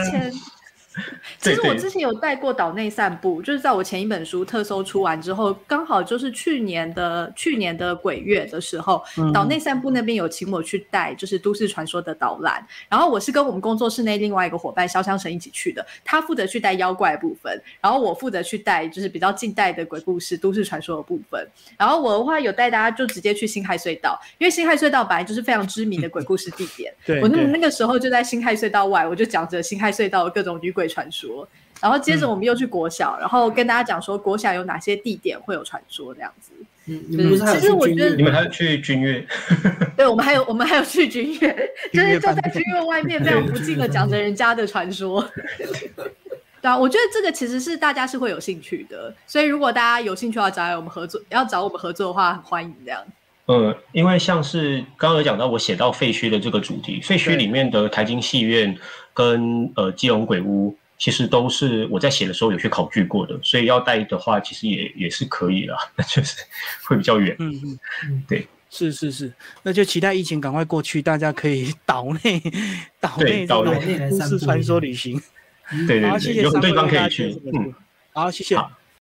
[1.38, 9.32] 其实我之前有带过岛内散步，就是在我前一本书特搜出完之后，刚好就是去年的去年的鬼月的时候，嗯。
[9.32, 21.46] 岛内散步那边有请我去带就是都市传说的导览，然后我是跟我们工作室内另外一个伙伴潇湘神一起去的，他负责去带妖怪部分，然后我负责去带就是比较近代的鬼故事、都市传说的部分，
[21.76, 26.92] 然后我的话有带大家就直接去辛亥隧道，因为辛亥隧道本来就是非常知名的鬼故事地点。
[27.05, 31.47] 对对我那那个时候就在辛亥隧道外，我就讲着辛亥隧道的各种女鬼传说，
[31.80, 36.53] 然后接着我们又去国小，然后跟大家讲说国小有哪些地点会有传说这样子。
[36.86, 37.05] 嗯，
[37.53, 39.22] 其实我觉得你们还要去君悦，
[39.95, 41.55] 对，我们还有我们还有去军乐，
[41.93, 45.22] 就是就在饭店军乐外面非常不敬的讲着人家的传说。
[46.61, 53.01] 对啊，我觉得这个其实是大家是会有兴趣的，所以如果大家有兴趣要找我们合作，要找我们合作的话，很欢迎这样。
[53.49, 58.76] 嗯，因为像是刚刚有讲到我写到废墟的这个主题，废墟里面的台金戏院
[59.14, 66.36] 跟呃基隆鬼屋，其实都是我在写的时候有去考据过的，所以要带的话，其实也也是可以啦，那 就是
[66.86, 67.34] 会比较远。
[67.38, 69.32] 嗯嗯嗯对，是是是，
[69.62, 72.38] 那就期待疫情赶快过去，大家可以 岛内
[73.01, 75.18] 岛内这岛内来都市传说旅行。
[75.86, 77.74] 对对对，有很多地方可以去嗯，
[78.12, 78.57] 好，谢谢。
[78.57, 78.70] 好